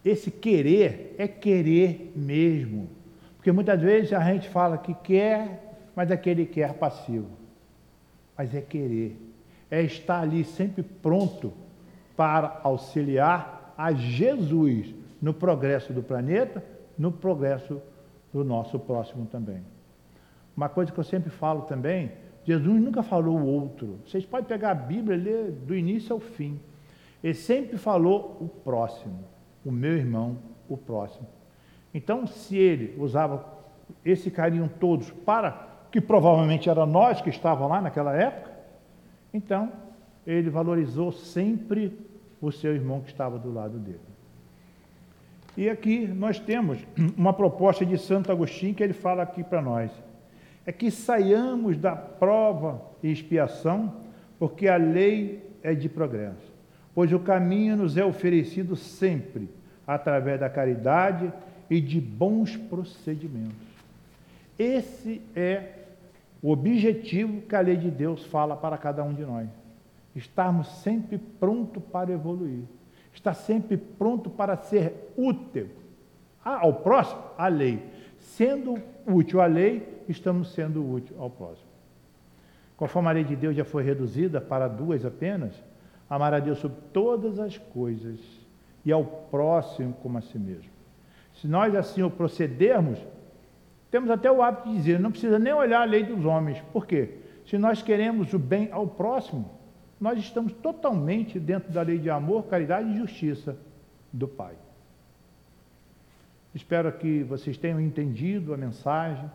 [0.05, 2.89] Esse querer é querer mesmo.
[3.37, 7.29] Porque muitas vezes a gente fala que quer, mas aquele quer passivo.
[8.37, 9.17] Mas é querer.
[9.71, 11.53] É estar ali sempre pronto
[12.17, 16.63] para auxiliar a Jesus no progresso do planeta,
[16.99, 17.81] no progresso
[18.33, 19.63] do nosso próximo também.
[20.55, 22.13] Uma coisa que eu sempre falo também
[22.45, 24.01] Jesus nunca falou o outro.
[24.05, 26.61] Vocês podem pegar a Bíblia e ler do início ao fim.
[27.23, 29.21] Ele sempre falou o próximo,
[29.65, 31.27] o meu irmão, o próximo.
[31.95, 33.47] Então, se ele usava
[34.05, 38.51] esse carinho todos para, que provavelmente era nós que estavam lá naquela época,
[39.33, 39.71] então
[40.27, 41.97] ele valorizou sempre
[42.41, 44.12] o seu irmão que estava do lado dele.
[45.57, 46.79] E aqui nós temos
[47.17, 49.91] uma proposta de Santo Agostinho que ele fala aqui para nós
[50.65, 53.93] é que saiamos da prova e expiação,
[54.39, 56.53] porque a lei é de progresso.
[56.95, 59.49] Pois o caminho nos é oferecido sempre
[59.87, 61.33] através da caridade
[61.69, 63.73] e de bons procedimentos.
[64.59, 65.79] Esse é
[66.43, 69.49] o objetivo que a lei de Deus fala para cada um de nós.
[70.15, 72.65] Estarmos sempre pronto para evoluir.
[73.13, 75.69] Estar sempre pronto para ser útil
[76.45, 77.83] ao próximo, à lei.
[78.19, 81.69] Sendo útil à lei, estamos sendo útil ao próximo.
[82.77, 85.53] Conforme a lei de Deus já foi reduzida para duas apenas,
[86.09, 88.19] amar a Deus sobre todas as coisas
[88.85, 90.71] e ao próximo como a si mesmo.
[91.35, 92.99] Se nós assim o procedermos,
[93.91, 96.61] temos até o hábito de dizer, não precisa nem olhar a lei dos homens.
[96.73, 97.19] Por quê?
[97.47, 99.51] Se nós queremos o bem ao próximo,
[100.03, 103.57] nós estamos totalmente dentro da lei de amor, caridade e justiça
[104.13, 104.57] do Pai.
[106.53, 109.31] Espero que vocês tenham entendido a mensagem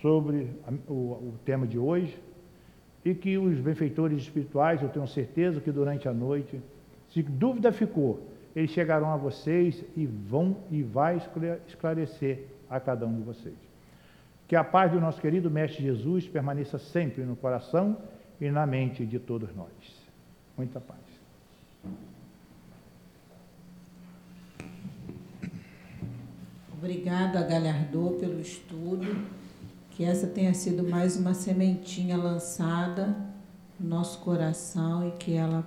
[0.00, 0.50] sobre
[0.88, 2.20] o, tema de hoje
[3.04, 6.60] e que os benfeitores espirituais, eu tenho certeza que durante a noite,
[7.10, 8.26] se dúvida ficou,
[8.56, 11.22] eles chegarão a vocês e vão e vai
[11.68, 13.54] esclarecer a cada um de vocês.
[14.48, 17.96] Que a paz do nosso querido Mestre Jesus permaneça sempre no coração
[18.40, 19.70] e na mente de todos nós.
[20.56, 21.00] Muita paz.
[26.72, 29.06] Obrigada, Galhardô, pelo estudo.
[29.90, 33.14] Que essa tenha sido mais uma sementinha lançada
[33.78, 35.64] no nosso coração e que ela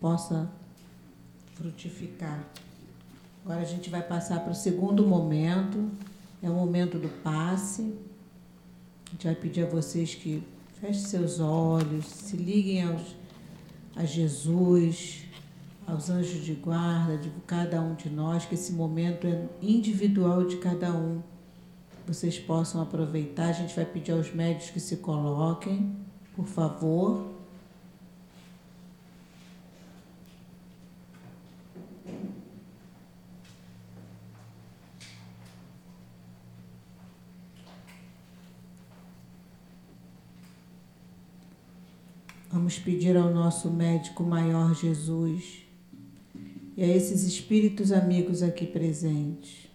[0.00, 0.48] possa
[1.54, 2.44] frutificar.
[3.44, 5.90] Agora a gente vai passar para o segundo momento,
[6.42, 7.96] é o momento do passe.
[9.06, 10.42] A gente vai pedir a vocês que
[10.80, 13.16] fechem seus olhos, se liguem aos,
[13.94, 15.24] a Jesus,
[15.86, 20.56] aos anjos de guarda de cada um de nós, que esse momento é individual de
[20.56, 21.22] cada um.
[22.06, 23.48] Vocês possam aproveitar.
[23.48, 25.96] A gente vai pedir aos médicos que se coloquem,
[26.34, 27.35] por favor.
[42.56, 45.62] Vamos pedir ao nosso médico maior Jesus
[46.74, 49.68] e a esses espíritos amigos aqui presentes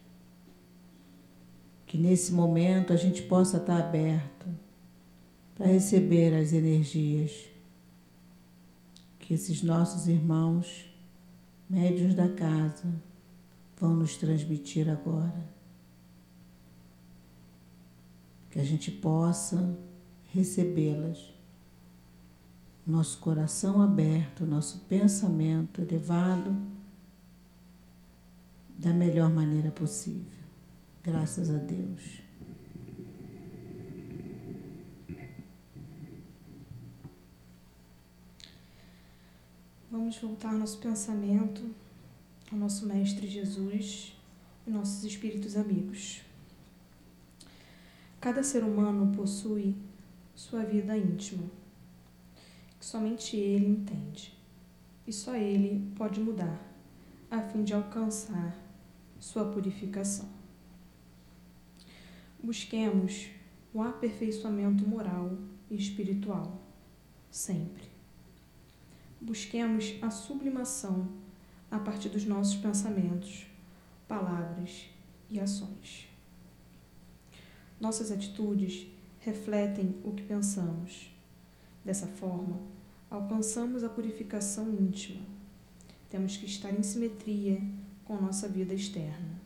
[1.86, 4.48] que nesse momento a gente possa estar aberto
[5.54, 7.32] para receber as energias
[9.20, 10.92] que esses nossos irmãos
[11.70, 12.92] médios da casa
[13.80, 15.46] vão nos transmitir agora.
[18.50, 19.78] Que a gente possa
[20.34, 21.41] recebê-las
[22.86, 26.56] nosso coração aberto, nosso pensamento elevado
[28.78, 30.42] da melhor maneira possível.
[31.04, 32.22] Graças a Deus.
[39.92, 41.62] Vamos voltar nosso pensamento
[42.52, 44.16] ao nosso Mestre Jesus
[44.66, 46.22] e nossos espíritos amigos.
[48.20, 49.76] Cada ser humano possui
[50.36, 51.61] sua vida íntima
[52.86, 54.38] somente ele entende.
[55.06, 56.60] E só ele pode mudar,
[57.30, 58.56] a fim de alcançar
[59.20, 60.30] sua purificação.
[62.42, 63.30] Busquemos
[63.74, 65.38] o aperfeiçoamento moral
[65.70, 66.62] e espiritual,
[67.30, 67.90] sempre.
[69.20, 71.08] Busquemos a sublimação
[71.70, 73.46] a partir dos nossos pensamentos,
[74.08, 74.90] palavras
[75.30, 76.08] e ações.
[77.80, 78.88] Nossas atitudes
[79.20, 81.12] refletem o que pensamos
[81.84, 82.60] Dessa forma,
[83.12, 85.26] alcançamos a purificação íntima.
[86.10, 87.62] Temos que estar em simetria
[88.06, 89.42] com nossa vida externa.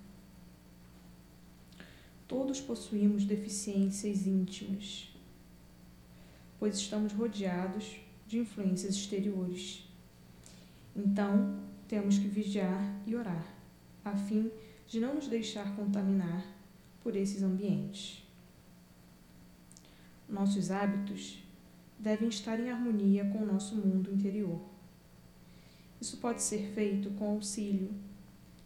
[2.28, 5.10] Todos possuímos deficiências íntimas,
[6.60, 7.98] pois estamos rodeados
[8.28, 9.88] de influências exteriores.
[10.96, 13.46] Então, temos que vigiar e orar,
[14.04, 14.52] a fim
[14.88, 16.46] de não nos deixar contaminar
[17.02, 18.24] por esses ambientes.
[20.28, 21.45] Nossos hábitos
[22.06, 24.62] devem estar em harmonia com o nosso mundo interior.
[26.00, 27.90] Isso pode ser feito com auxílio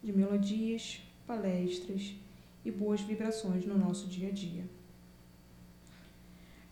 [0.02, 2.14] de melodias, palestras
[2.62, 4.68] e boas vibrações no nosso dia a dia.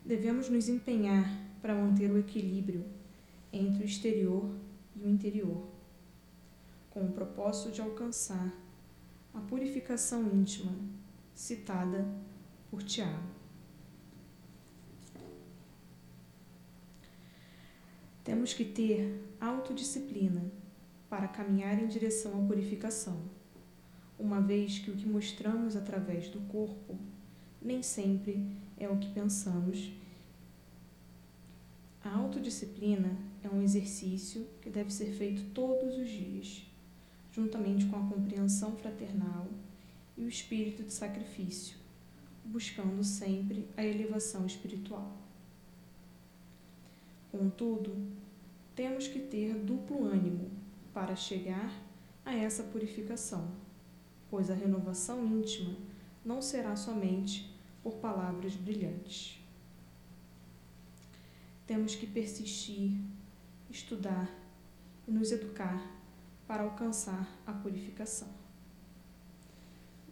[0.05, 1.27] Devemos nos empenhar
[1.63, 2.85] para manter o equilíbrio
[3.51, 4.55] entre o exterior
[4.95, 5.67] e o interior,
[6.91, 8.53] com o propósito de alcançar
[9.33, 10.73] a purificação íntima
[11.35, 12.07] citada
[12.71, 13.38] por Tiago.
[18.49, 20.43] Temos que ter autodisciplina
[21.11, 23.21] para caminhar em direção à purificação,
[24.19, 26.99] uma vez que o que mostramos através do corpo
[27.61, 29.93] nem sempre é o que pensamos.
[32.03, 36.67] A autodisciplina é um exercício que deve ser feito todos os dias,
[37.31, 39.47] juntamente com a compreensão fraternal
[40.17, 41.77] e o espírito de sacrifício,
[42.47, 45.19] buscando sempre a elevação espiritual.
[47.31, 47.95] Contudo,
[48.79, 50.53] temos que ter duplo ânimo
[50.95, 51.69] para chegar
[52.25, 53.51] a essa purificação,
[54.31, 55.77] pois a renovação íntima
[56.25, 57.53] não será somente
[57.83, 59.43] por palavras brilhantes.
[61.67, 62.93] Temos que persistir,
[63.69, 64.31] estudar
[65.09, 65.85] e nos educar
[66.47, 68.29] para alcançar a purificação.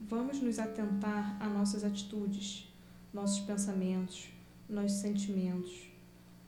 [0.01, 2.69] Vamos nos atentar a nossas atitudes,
[3.15, 4.29] nossos pensamentos,
[4.69, 5.89] nossos sentimentos,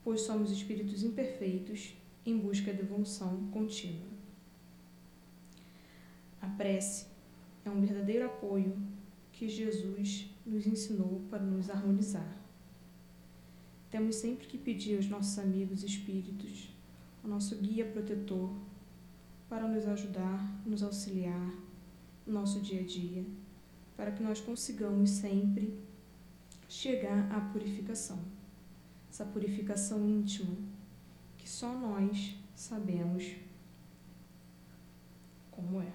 [0.03, 4.07] pois somos espíritos imperfeitos em busca de evolução contínua.
[6.41, 7.07] A prece
[7.65, 8.77] é um verdadeiro apoio
[9.31, 12.37] que Jesus nos ensinou para nos harmonizar.
[13.89, 16.69] Temos sempre que pedir aos nossos amigos espíritos,
[17.23, 18.53] ao nosso guia protetor,
[19.49, 21.53] para nos ajudar, nos auxiliar
[22.25, 23.25] no nosso dia a dia,
[23.97, 25.73] para que nós consigamos sempre
[26.67, 28.19] chegar à purificação.
[29.09, 30.55] Essa purificação íntima
[31.49, 33.35] só nós sabemos
[35.49, 35.91] como é.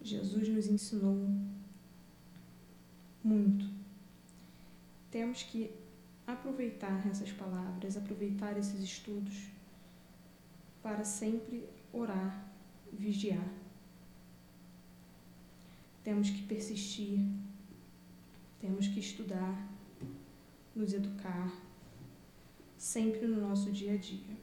[0.00, 1.16] Jesus nos ensinou
[3.24, 3.68] muito.
[5.10, 5.74] Temos que
[6.24, 9.48] aproveitar essas palavras, aproveitar esses estudos
[10.80, 12.48] para sempre orar,
[12.92, 13.48] vigiar.
[16.04, 17.18] Temos que persistir,
[18.60, 19.66] temos que estudar,
[20.76, 21.50] nos educar,
[22.76, 24.36] sempre no nosso dia a dia.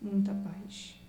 [0.00, 1.03] Muita paz.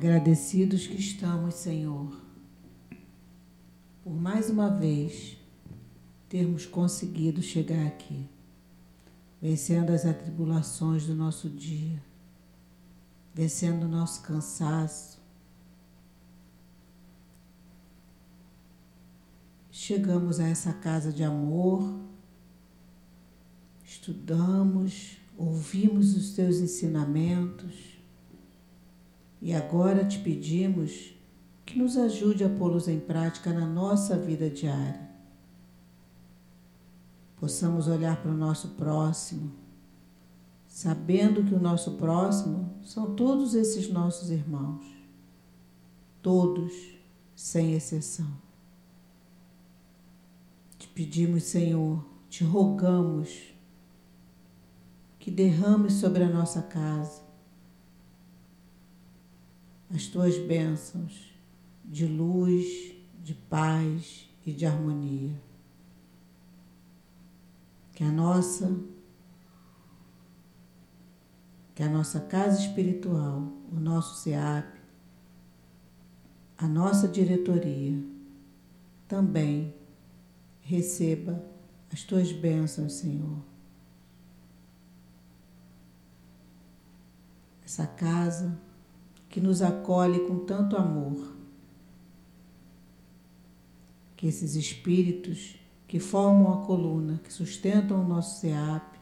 [0.00, 2.18] Agradecidos que estamos, Senhor,
[4.02, 5.36] por mais uma vez
[6.26, 8.26] termos conseguido chegar aqui,
[9.42, 12.02] vencendo as atribulações do nosso dia,
[13.34, 15.20] vencendo o nosso cansaço.
[19.70, 22.00] Chegamos a essa casa de amor,
[23.84, 27.89] estudamos, ouvimos os teus ensinamentos
[29.40, 31.14] e agora te pedimos
[31.64, 35.08] que nos ajude a pô-los em prática na nossa vida diária.
[37.36, 39.52] Possamos olhar para o nosso próximo,
[40.66, 44.84] sabendo que o nosso próximo são todos esses nossos irmãos,
[46.20, 46.72] todos,
[47.34, 48.30] sem exceção.
[50.78, 53.54] Te pedimos, Senhor, te rogamos
[55.18, 57.29] que derrame sobre a nossa casa
[59.92, 61.34] as tuas bênçãos
[61.84, 65.34] de luz, de paz e de harmonia.
[67.92, 68.78] Que a nossa
[71.74, 73.40] que a nossa casa espiritual,
[73.72, 74.78] o nosso SEAP,
[76.58, 77.98] a nossa diretoria
[79.08, 79.74] também
[80.60, 81.42] receba
[81.90, 83.38] as tuas bênçãos, Senhor.
[87.64, 88.60] Essa casa
[89.30, 91.36] que nos acolhe com tanto amor.
[94.16, 95.56] Que esses espíritos
[95.86, 98.98] que formam a coluna, que sustentam o nosso SEAP,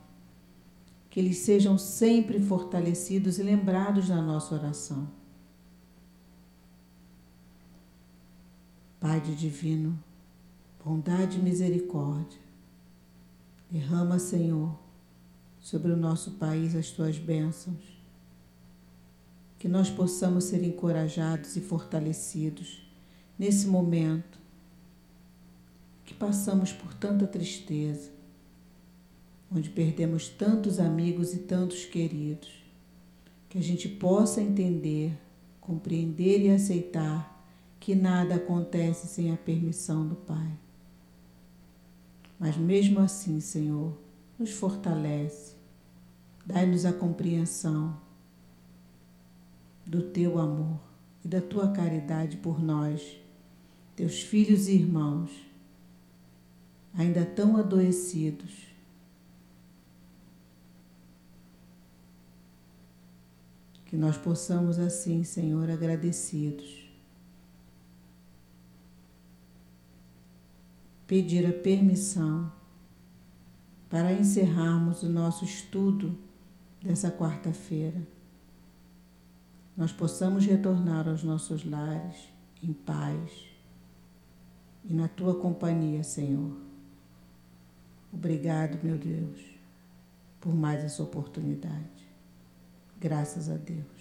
[1.10, 5.08] que eles sejam sempre fortalecidos e lembrados na nossa oração.
[9.00, 9.98] Pai divino,
[10.84, 12.38] bondade e misericórdia,
[13.70, 14.78] derrama, Senhor,
[15.58, 17.97] sobre o nosso país as tuas bênçãos
[19.58, 22.80] que nós possamos ser encorajados e fortalecidos
[23.38, 24.38] nesse momento
[26.04, 28.10] que passamos por tanta tristeza,
[29.52, 32.64] onde perdemos tantos amigos e tantos queridos,
[33.48, 35.18] que a gente possa entender,
[35.60, 37.36] compreender e aceitar
[37.80, 40.52] que nada acontece sem a permissão do Pai.
[42.38, 43.96] Mas mesmo assim, Senhor,
[44.38, 45.54] nos fortalece,
[46.46, 48.07] dai-nos a compreensão
[49.88, 50.78] do teu amor
[51.24, 53.18] e da tua caridade por nós,
[53.96, 55.30] teus filhos e irmãos,
[56.92, 58.68] ainda tão adoecidos.
[63.86, 66.86] Que nós possamos assim, Senhor, agradecidos,
[71.06, 72.52] pedir a permissão
[73.88, 76.14] para encerrarmos o nosso estudo
[76.82, 78.17] dessa quarta-feira
[79.78, 82.16] nós possamos retornar aos nossos lares
[82.60, 83.46] em paz
[84.84, 86.56] e na tua companhia, Senhor.
[88.12, 89.38] Obrigado, meu Deus,
[90.40, 92.08] por mais essa oportunidade.
[92.98, 93.97] Graças a Deus.